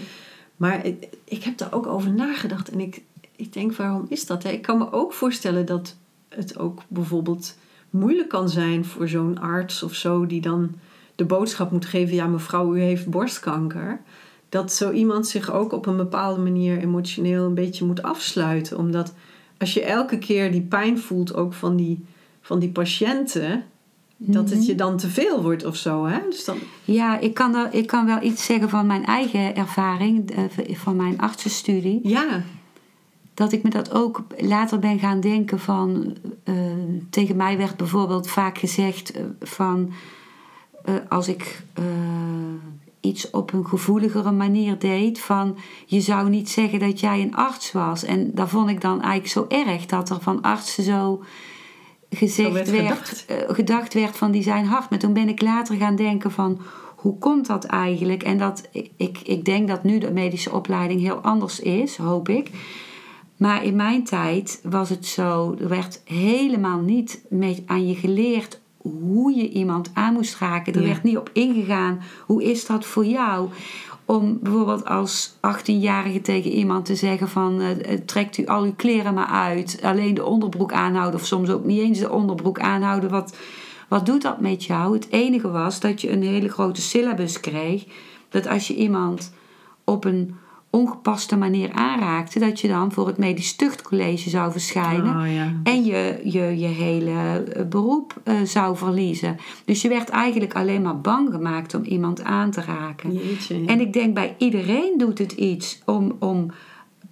[0.57, 2.69] Maar ik, ik heb daar ook over nagedacht.
[2.69, 3.01] En ik,
[3.35, 4.43] ik denk, waarom is dat?
[4.43, 4.49] Hè?
[4.49, 5.95] Ik kan me ook voorstellen dat
[6.29, 7.57] het ook bijvoorbeeld
[7.89, 10.75] moeilijk kan zijn voor zo'n arts of zo, die dan
[11.15, 14.01] de boodschap moet geven: ja, mevrouw, u heeft borstkanker.
[14.49, 18.77] Dat zo iemand zich ook op een bepaalde manier emotioneel een beetje moet afsluiten.
[18.77, 19.13] Omdat
[19.57, 22.05] als je elke keer die pijn voelt, ook van die,
[22.41, 23.63] van die patiënten,
[24.17, 26.05] dat het je dan te veel wordt of zo.
[26.05, 26.19] Hè?
[26.29, 30.31] Dus dan, Ja, ik kan, er, ik kan wel iets zeggen van mijn eigen ervaring,
[30.31, 31.99] eh, van mijn artsenstudie.
[32.03, 32.43] ja,
[33.37, 36.15] Dat ik me dat ook later ben gaan denken van...
[36.43, 36.55] eh,
[37.09, 39.91] tegen mij werd bijvoorbeeld vaak gezegd eh, van...
[40.83, 41.63] eh, als ik
[42.99, 45.19] iets op een gevoeligere manier deed...
[45.19, 48.03] van je zou niet zeggen dat jij een arts was.
[48.03, 51.23] En dat vond ik dan eigenlijk zo erg dat er van artsen zo
[52.09, 53.25] gezegd Zo werd werd, gedacht.
[53.47, 54.89] gedacht werd van die zijn hard.
[54.89, 56.61] Maar toen ben ik later gaan denken van
[56.95, 58.23] hoe komt dat eigenlijk?
[58.23, 62.49] En dat ik, ik denk dat nu de medische opleiding heel anders is, hoop ik.
[63.37, 67.21] Maar in mijn tijd was het zo, er werd helemaal niet
[67.65, 70.73] aan je geleerd hoe je iemand aan moest raken.
[70.73, 70.87] Er Ja.
[70.87, 72.01] werd niet op ingegaan.
[72.25, 73.49] Hoe is dat voor jou?
[74.05, 78.73] Om bijvoorbeeld als 18-jarige tegen iemand te zeggen van eh, eh, trekt u al uw
[78.75, 79.79] kleren maar uit.
[79.83, 83.09] Alleen de onderbroek aanhouden of soms ook niet eens de onderbroek aanhouden.
[83.09, 83.37] Wat,
[83.87, 84.93] wat doet dat met jou?
[84.93, 87.85] Het enige was dat je een hele grote syllabus kreeg.
[88.29, 89.33] Dat als je iemand
[89.83, 90.35] op een
[90.69, 95.53] ongepaste manier aanraakte, dat je dan voor het medisch tuchtcollege zou verschijnen Oh, ja.
[95.63, 99.37] en je, je, je hele eh, beroep eh, zou verliezen.
[99.65, 103.13] Dus je werd eigenlijk alleen maar bang gemaakt om iemand aan te raken.
[103.13, 103.65] Jeetje.
[103.65, 106.51] En ik denk bij iedereen doet het iets om, om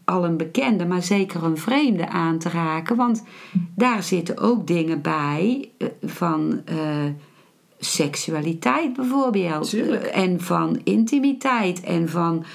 [0.06, 2.96] al een bekende, maar zeker een vreemde aan te raken.
[2.96, 3.24] Want
[3.76, 6.62] daar zitten ook dingen bij eh, van
[7.80, 9.70] seksualiteit bijvoorbeeld.
[9.70, 10.04] Tuurlijk.
[10.06, 12.46] En van intimiteit en van.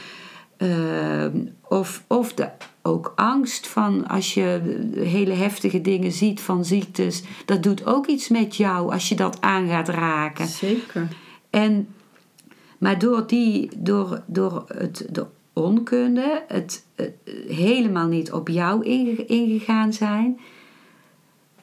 [0.60, 1.26] Eh,
[1.68, 2.48] of of de,
[2.82, 4.60] ook angst van als je
[4.96, 7.22] hele heftige dingen ziet van ziektes.
[7.44, 10.46] Dat doet ook iets met jou als je dat aan gaat raken.
[10.46, 11.08] Zeker.
[11.50, 11.88] En,
[12.78, 17.06] maar door, die, door, door het, de onkunde, het, eh,
[17.48, 20.40] helemaal niet op jou inge- ingegaan zijn,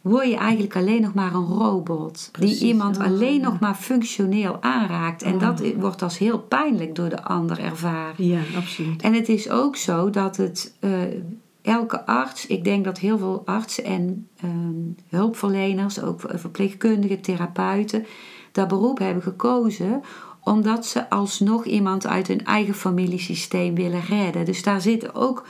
[0.08, 2.30] word je eigenlijk alleen nog maar een robot.
[2.32, 5.22] Precies, Die iemand oh, alleen nog maar functioneel aanraakt.
[5.22, 5.39] En Oh.
[5.39, 8.26] dat wordt als heel pijnlijk door de ander ervaren.
[8.28, 9.01] Ja, absoluut.
[9.01, 10.91] En het is ook zo dat het eh,
[11.62, 18.05] elke arts, ik denk dat heel veel artsen en ehm, hulpverleners, ook verpleegkundigen, therapeuten,
[18.51, 20.01] dat beroep hebben gekozen
[20.47, 24.45] omdat ze alsnog iemand uit hun eigen familiesysteem willen redden.
[24.45, 25.45] Dus daar zitten ook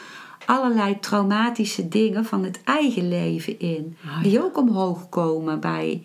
[0.48, 6.04] allerlei traumatische dingen van het eigen leven in, Ah, die ook omhoog komen bij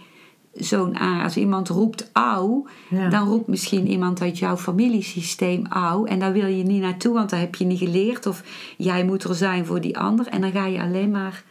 [0.55, 0.97] zo'n.
[0.99, 3.09] Als iemand roept auw, Ja.
[3.09, 6.05] dan roept misschien iemand uit jouw familiesysteem auw.
[6.05, 8.27] En daar wil je niet naartoe, want dat heb je niet geleerd.
[8.27, 8.43] Of
[8.77, 10.27] jij moet er zijn voor die ander.
[10.27, 11.45] En dan ga je alleen maar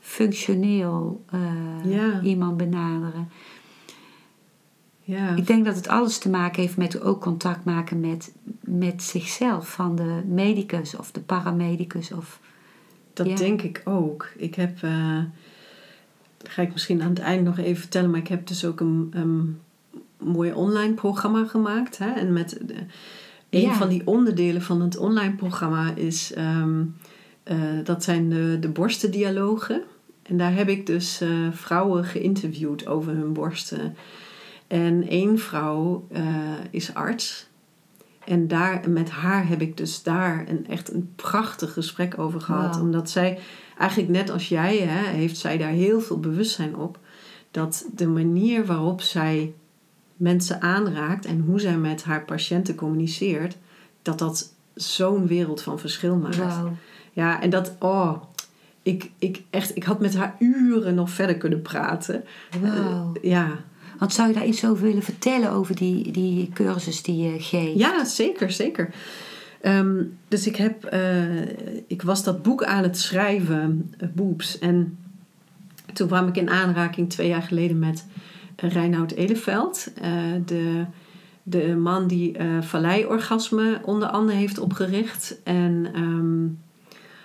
[0.00, 1.40] functioneel eh,
[1.92, 2.20] Ja.
[2.22, 3.28] iemand benaderen.
[5.04, 5.34] Ja.
[5.36, 9.68] Ik denk dat het alles te maken heeft met ook contact maken met, met zichzelf.
[9.68, 12.12] Van de medicus of de paramedicus.
[12.12, 12.40] Of,
[13.12, 13.34] Dat Ja.
[13.36, 14.28] denk ik ook.
[14.36, 15.18] Ik heb, eh,
[16.36, 18.80] dat ga ik misschien aan het eind nog even vertellen, maar ik heb dus ook
[18.80, 19.58] een, een
[20.18, 21.98] mooi online programma gemaakt.
[21.98, 22.10] Hè?
[22.10, 22.74] En met de,
[23.50, 23.74] een Ja.
[23.74, 26.82] van die onderdelen van het online programma is, ehm,
[27.42, 29.82] eh, dat zijn de, de borstendialogen.
[30.22, 33.96] En daar heb ik dus eh, vrouwen geïnterviewd over hun borsten.
[34.66, 36.24] En één vrouw eh,
[36.70, 37.48] is arts.
[38.24, 42.80] En daar, met haar heb ik dus daar een, echt een prachtig gesprek over gehad.
[42.80, 43.38] Omdat zij,
[43.78, 46.98] eigenlijk net als jij, hè, heeft zij daar heel veel bewustzijn op.
[47.50, 49.54] Dat de manier waarop zij
[50.16, 53.56] mensen aanraakt en hoe zij met haar patiënten communiceert,
[54.02, 56.60] dat dat zo'n wereld van verschil maakt.
[57.12, 58.22] Ja, en dat, oh,
[58.82, 62.24] ik, ik, echt, ik had met haar uren nog verder kunnen praten.
[62.62, 63.64] Eh, ja.
[63.98, 67.78] Want zou je daar iets over willen vertellen over die, die cursus die je geeft?
[67.78, 68.94] Ja, zeker, zeker.
[69.60, 71.40] Ehm, dus ik heb, eh,
[71.86, 74.58] ik was dat boek aan het schrijven, uh, Boeps.
[74.58, 74.98] En
[75.92, 78.06] toen kwam ik in aanraking twee jaar geleden met
[78.64, 79.92] uh, Reinoud Eleveld.
[80.46, 80.84] De,
[81.42, 85.40] de man die uh, Vallei-orgasme onder andere heeft opgericht.
[85.44, 86.58] En um,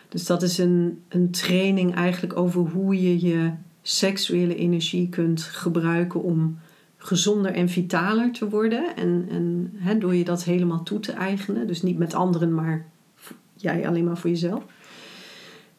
[0.09, 3.51] dus dat is een, een training eigenlijk over hoe je je
[3.89, 6.59] seksuele energie kunt gebruiken om
[6.97, 8.95] gezonder en vitaler te worden.
[8.95, 9.25] En,
[9.83, 11.67] en door je dat helemaal toe te eigenen.
[11.67, 12.85] Dus niet met anderen, maar
[13.55, 14.63] jij alleen maar voor jezelf.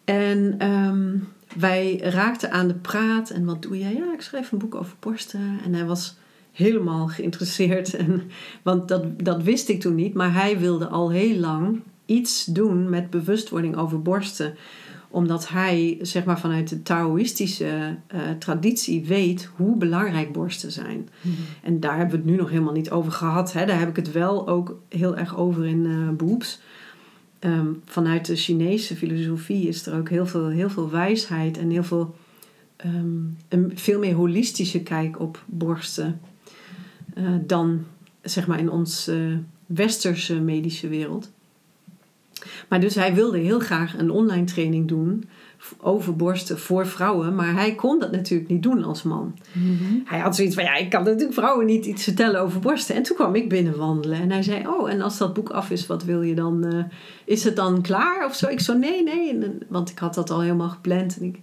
[0.05, 3.31] En um, wij raakten aan de praat.
[3.31, 3.95] En wat doe jij?
[3.95, 5.59] Ja, ik schrijf een boek over borsten.
[5.65, 6.17] En hij was
[6.53, 7.95] helemaal geïnteresseerd.
[8.05, 8.23] En,
[8.63, 10.15] want dat, dat wist ik toen niet.
[10.15, 14.55] Maar hij wilde al heel lang iets doen met bewustwording over borsten
[15.11, 21.09] omdat hij zeg maar, vanuit de Taoïstische uh, traditie weet hoe belangrijk borsten zijn.
[21.21, 21.45] Mm-hmm.
[21.63, 23.53] En daar hebben we het nu nog helemaal niet over gehad.
[23.53, 23.67] Hè.
[23.67, 26.61] Daar heb ik het wel ook heel erg over in uh, Beroeps.
[27.41, 31.85] Um, vanuit de Chinese filosofie is er ook heel veel, heel veel wijsheid en heel
[31.85, 32.15] veel,
[32.87, 36.21] um, een veel meer holistische kijk op borsten
[37.15, 37.85] uh, dan
[38.23, 41.31] zeg maar in onze westerse medische wereld.
[42.69, 45.25] Maar dus hij wilde heel graag een online training doen
[45.81, 47.35] over borsten voor vrouwen.
[47.35, 49.35] Maar hij kon dat natuurlijk niet doen als man.
[49.53, 50.03] Mm-hmm.
[50.05, 52.95] Hij had zoiets van, ja, ik kan natuurlijk vrouwen niet iets vertellen over borsten.
[52.95, 54.21] En toen kwam ik binnen wandelen.
[54.21, 56.67] En hij zei, oh, en als dat boek af is, wat wil je dan?
[56.75, 56.85] Uh,
[57.25, 58.49] is het dan klaar of zo?
[58.49, 59.31] Ik zo, nee, nee.
[59.31, 61.19] En, want ik had dat al helemaal gepland.
[61.19, 61.39] En ik,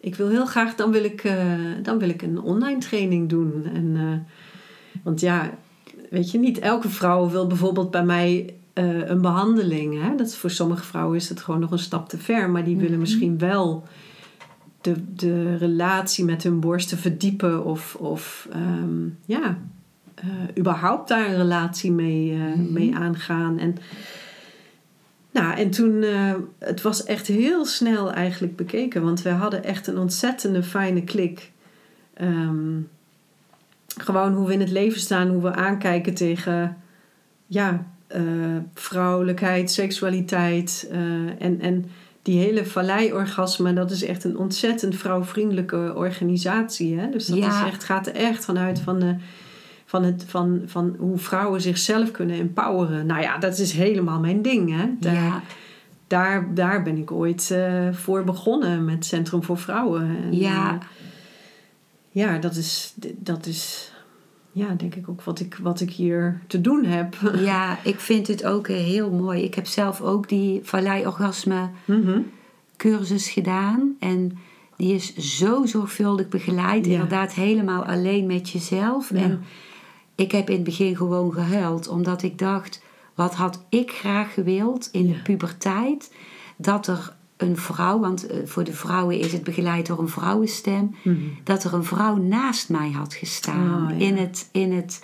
[0.00, 1.34] ik wil heel graag, dan wil ik, uh,
[1.82, 3.66] dan wil ik een online training doen.
[3.74, 4.12] En, uh,
[5.02, 5.50] want ja,
[6.10, 10.02] weet je, niet elke vrouw wil bijvoorbeeld bij mij uh, een behandeling.
[10.02, 10.14] Hè?
[10.16, 12.50] Dat is, voor sommige vrouwen is het gewoon nog een stap te ver.
[12.50, 13.00] Maar die willen Mhm.
[13.00, 13.86] misschien wel
[14.80, 17.64] de, de relatie met hun borsten verdiepen.
[17.64, 19.58] Of, of um, ja,
[20.24, 22.72] uh, überhaupt daar een relatie mee, uh, Mhm.
[22.72, 23.58] mee aangaan.
[23.58, 23.76] En,
[25.30, 26.04] nou, en toen,
[26.58, 29.02] het was echt heel snel eigenlijk bekeken.
[29.02, 31.50] Want we hadden echt een ontzettende fijne klik.
[32.20, 32.88] Um,
[34.00, 36.76] gewoon hoe we in het leven staan, hoe we aankijken tegen...
[37.46, 38.22] Ja, eh,
[38.74, 40.98] vrouwelijkheid, seksualiteit eh,
[41.38, 41.84] en, en
[42.22, 46.98] die hele Vallei-orgasme, dat is echt een ontzettend vrouwvriendelijke organisatie.
[46.98, 47.10] Hè?
[47.10, 47.64] Dus dat Ja.
[47.66, 49.14] is echt, gaat er echt vanuit van, de,
[49.86, 53.06] van, het, van, van hoe vrouwen zichzelf kunnen empoweren.
[53.06, 54.70] Nou ja, dat is helemaal mijn ding.
[54.76, 54.86] Hè?
[55.00, 55.42] Daar, ja,
[56.06, 60.16] daar, daar ben ik ooit eh, voor begonnen met Centrum voor Vrouwen.
[60.22, 60.72] En, Ja.
[60.72, 60.86] eh,
[62.10, 63.91] ja, dat is, dat is
[64.52, 67.16] ja, denk ik ook wat ik, wat ik hier te doen heb.
[67.50, 69.42] ja, ik vind het ook eh, heel mooi.
[69.42, 72.20] Ik heb zelf ook die Vallei-orgasme Mhm.
[72.76, 73.96] cursus gedaan.
[73.98, 74.38] En
[74.76, 76.86] die is zo zorgvuldig begeleid.
[76.86, 76.92] Ja.
[76.92, 79.10] Inderdaad, helemaal alleen met jezelf.
[79.10, 79.20] Ja.
[79.20, 79.42] En
[80.14, 81.88] ik heb in het begin gewoon gehuild.
[81.88, 82.82] Omdat ik dacht,
[83.14, 86.14] wat had ik graag gewild in de puberteit.
[86.56, 90.94] Dat er een vrouw, want eh, voor de vrouwen is het begeleid door een vrouwenstem.
[91.04, 91.16] Mhm.
[91.44, 93.84] Dat er een vrouw naast mij had gestaan.
[93.92, 94.06] Oh, ja.
[94.06, 94.48] In het...
[94.52, 95.02] In het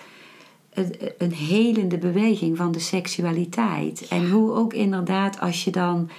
[0.73, 4.07] het- een helende beweging van de seksualiteit.
[4.07, 6.09] En hoe ook inderdaad, als je dan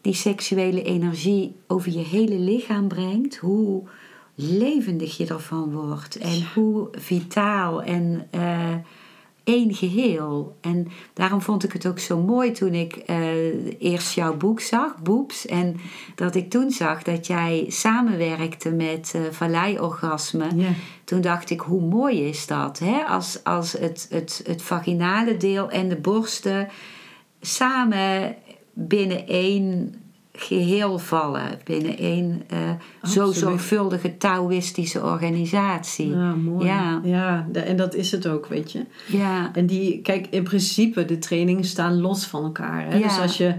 [0.00, 3.82] die seksuele energie over je hele lichaam brengt, hoe
[4.34, 8.74] levendig je ervan wordt en hoe vitaal en eh
[9.44, 10.56] één geheel.
[10.60, 15.02] En daarom vond ik het ook zo mooi toen ik eh, eerst jouw boek zag,
[15.02, 15.76] Boeps, en
[16.14, 20.48] dat ik toen zag dat jij samenwerkte met eh Vallei-orgasme.
[21.04, 22.78] Toen dacht ik, hoe mooi is dat?
[22.78, 23.02] Hè?
[23.02, 26.68] Als, als het, het, het vaginale deel en de borsten
[27.40, 28.36] samen
[28.72, 29.94] binnen één
[30.36, 31.42] geheel vallen.
[31.64, 32.58] Binnen één eh,
[33.02, 36.08] zo zorgvuldige Taoïstische organisatie.
[36.10, 36.66] Ja, mooi.
[36.66, 37.46] Ja.
[37.52, 38.84] en dat is het ook, weet je.
[39.06, 42.86] Ja, En die, kijk, in principe, de trainingen staan los van elkaar.
[42.86, 42.96] Hè?
[42.96, 43.02] Ja.
[43.02, 43.54] Dus als je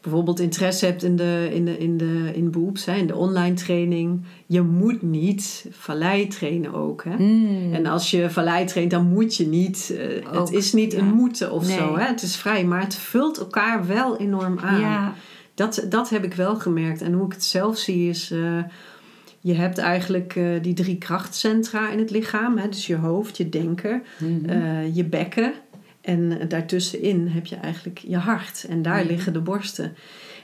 [0.00, 3.54] bijvoorbeeld interesse hebt in de, in de, in de in boobs, hè, in de online
[3.54, 7.04] training, je moet niet vallei trainen ook.
[7.04, 7.16] Hè?
[7.16, 7.74] Mm.
[7.74, 9.94] En als je vallei traint, dan moet je niet.
[9.98, 10.98] eh, Ook, het is niet ja.
[10.98, 11.76] een moeten of Nee.
[11.76, 11.96] zo.
[11.98, 12.04] Hè?
[12.06, 14.80] Het is vrij, maar het vult elkaar wel enorm aan.
[14.80, 15.14] ja,
[15.62, 17.02] Dat, dat heb ik wel gemerkt.
[17.02, 18.30] En hoe ik het zelf zie is...
[18.30, 18.58] eh,
[19.40, 22.58] je hebt eigenlijk eh, die drie krachtcentra in het lichaam.
[22.58, 22.68] Hè?
[22.68, 24.48] Dus je hoofd, je denken, Mhm.
[24.48, 25.52] eh, je bekken.
[26.00, 28.66] En daartussenin heb je eigenlijk je hart.
[28.68, 29.94] En daar liggen de borsten.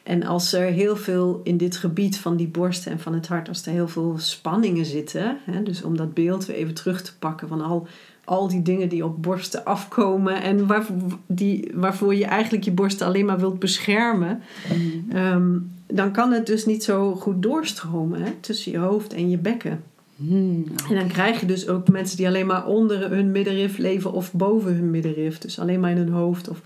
[0.02, 3.48] En als er heel veel in dit gebied van die borsten en van het hart...
[3.48, 5.38] als er heel veel spanningen zitten...
[5.50, 5.62] Hè?
[5.62, 7.48] dus om dat beeld weer even terug te pakken...
[7.48, 7.86] van al,
[8.28, 10.42] al die dingen die op borsten afkomen...
[10.42, 14.42] en waarvoor, die, waarvoor je eigenlijk je borsten alleen maar wilt beschermen...
[14.68, 15.16] Mhm.
[15.16, 15.56] Ehm,
[15.86, 19.82] dan kan het dus niet zo goed doorstromen hè, tussen je hoofd en je bekken.
[20.16, 24.12] Mm, En dan krijg je dus ook mensen die alleen maar onder hun middenrif leven
[24.12, 25.38] of boven hun middenrif.
[25.38, 26.60] Dus alleen maar in hun hoofd of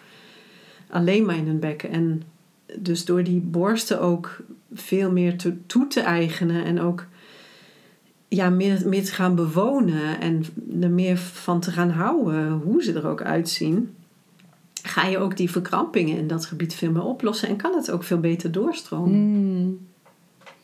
[0.88, 1.90] alleen maar in hun bekken.
[1.90, 2.22] En
[2.78, 4.42] dus door die borsten ook
[4.74, 7.06] veel meer te, toe te eigenen en ook
[8.34, 10.44] ja, meer, meer te gaan bewonen en
[10.80, 13.94] er meer van te gaan houden, hoe ze er ook uitzien,
[14.82, 18.04] ga je ook die verkrampingen in dat gebied veel meer oplossen en kan het ook
[18.04, 19.18] veel beter doorstromen.
[19.18, 19.78] Mm.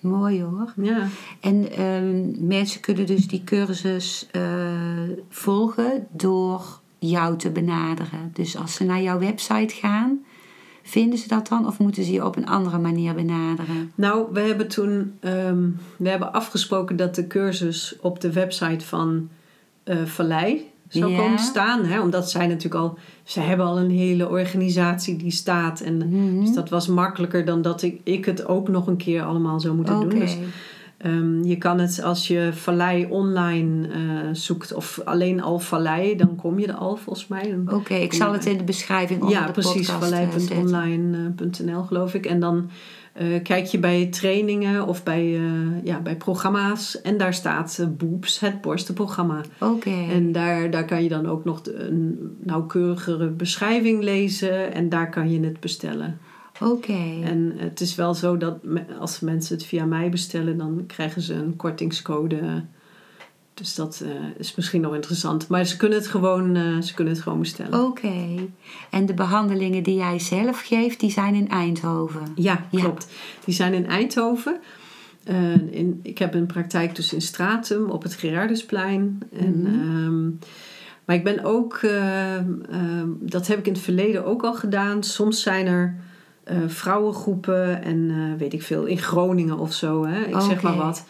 [0.00, 0.72] Mooi hoor.
[0.76, 1.06] Ja.
[1.40, 4.42] En ehm, mensen kunnen dus die cursus eh,
[5.28, 8.30] volgen door jou te benaderen.
[8.32, 10.24] Dus als ze naar jouw website gaan,
[10.88, 11.66] vinden ze dat dan?
[11.66, 13.92] Of moeten ze je op een andere manier benaderen?
[13.94, 15.62] Nou, we hebben toen ehm,
[15.96, 19.28] we hebben afgesproken dat de cursus op de website van
[19.84, 21.18] eh Vallei zou Ja.
[21.18, 21.84] komen staan.
[21.84, 22.00] Hè?
[22.00, 25.80] Omdat zij natuurlijk al, ze hebben al een hele organisatie die staat.
[25.80, 26.40] En Mhm.
[26.40, 29.74] dus dat was makkelijker dan dat ik, ik het ook nog een keer allemaal zou
[29.74, 30.18] moeten doen.
[30.18, 30.36] Dus
[30.98, 33.98] ehm, je kan het als je Vallei online eh,
[34.32, 37.58] zoekt of alleen al Vallei, dan kom je er al volgens mij.
[37.66, 39.90] Oké, ik zal het in de beschrijving onder ja, de precies.
[39.90, 40.68] podcast eh, zetten.
[40.68, 42.26] Vallei.online.nl geloof ik.
[42.26, 42.70] En dan
[43.18, 47.00] eh, kijk je bij trainingen of bij, eh, ja, bij programma's.
[47.00, 49.40] En daar staat eh, Boeps, het borstenprogramma.
[49.60, 50.06] Oké.
[50.10, 54.72] En daar, daar kan je dan ook nog een nauwkeurigere beschrijving lezen.
[54.72, 56.18] En daar kan je het bestellen.
[56.60, 57.20] Oké.
[57.24, 58.58] En het is wel zo dat
[59.00, 62.64] als mensen het via mij bestellen, dan krijgen ze een kortingscode.
[63.54, 65.48] Dus dat eh, is misschien nog interessant.
[65.48, 67.84] Maar ze kunnen het gewoon, eh, ze kunnen het gewoon bestellen.
[67.84, 68.14] Oké.
[68.90, 72.22] En de behandelingen die jij zelf geeft, die zijn in Eindhoven.
[72.34, 72.80] Ja, Ja.
[72.80, 73.08] klopt.
[73.44, 74.60] Die zijn in Eindhoven.
[75.24, 79.18] Eh, in, ik heb een praktijk dus in Stratum op het Gerardusplein.
[79.32, 79.66] En, Mhm.
[79.80, 80.28] ehm,
[81.04, 82.52] maar ik ben ook, ehm,
[83.20, 85.02] dat heb ik in het verleden ook al gedaan.
[85.02, 85.96] Soms zijn er
[86.48, 90.04] eh, vrouwengroepen en eh, weet ik veel, in Groningen of zo.
[90.06, 90.20] Hè?
[90.20, 90.82] Ik zeg maar Oké.
[90.82, 91.06] wat.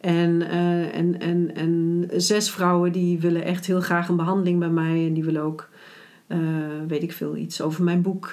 [0.00, 4.70] En, eh, en, en, en zes vrouwen die willen echt heel graag een behandeling bij
[4.70, 5.06] mij.
[5.06, 5.68] En die willen ook,
[6.86, 8.30] weet ik veel, iets over mijn boek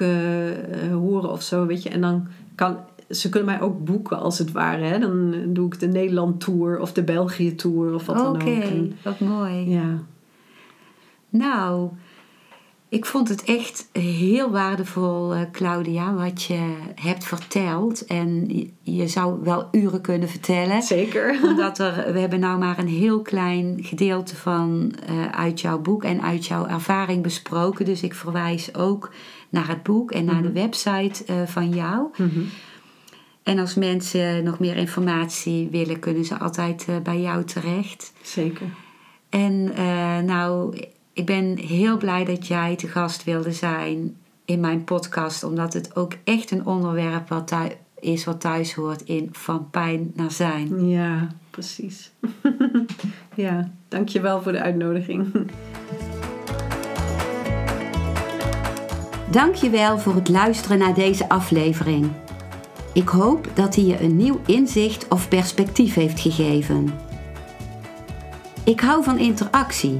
[0.92, 1.66] horen of zo.
[1.66, 1.90] Weet je.
[1.90, 2.78] En dan kan,
[3.10, 4.84] ze kunnen mij ook boeken als het ware.
[4.84, 5.00] Hè?
[5.00, 8.64] Dan doe ik de Nederland Tour of de België Tour of wat Oké, dan ook.
[8.64, 9.70] En, wat mooi.
[9.70, 10.00] ja.
[11.30, 11.90] Nou,
[12.90, 18.06] Ik vond het echt heel waardevol, eh, Claudia, wat je hebt verteld.
[18.06, 18.48] En
[18.82, 20.82] je zou wel uren kunnen vertellen.
[20.82, 21.40] Zeker.
[21.50, 26.04] Omdat er, we hebben nou maar een heel klein gedeelte van uh, uit jouw boek
[26.04, 27.86] en uit jouw ervaring besproken.
[27.86, 29.12] Dus ik verwijs ook
[29.50, 30.58] naar het boek en naar de Mhm.
[30.60, 32.08] website uh, van jou.
[33.44, 38.14] En als mensen nog meer informatie willen, kunnen ze altijd uh, bij jou terecht.
[38.22, 38.68] Zeker.
[39.30, 39.64] En
[40.26, 40.78] nou
[41.20, 44.16] ik ben heel blij dat jij te gast wilde zijn
[44.46, 49.02] in mijn podcast, omdat het ook echt een onderwerp wat thuis, is wat thuis hoort
[49.02, 50.90] in van pijn naar zijn.
[50.90, 52.12] Ja, precies.
[53.36, 55.34] ja, dankjewel voor de uitnodiging.
[59.32, 62.12] Dankjewel voor het luisteren naar deze aflevering.
[62.94, 66.90] Ik hoop dat hij je een nieuw inzicht of perspectief heeft gegeven.
[68.64, 70.00] Ik hou van interactie.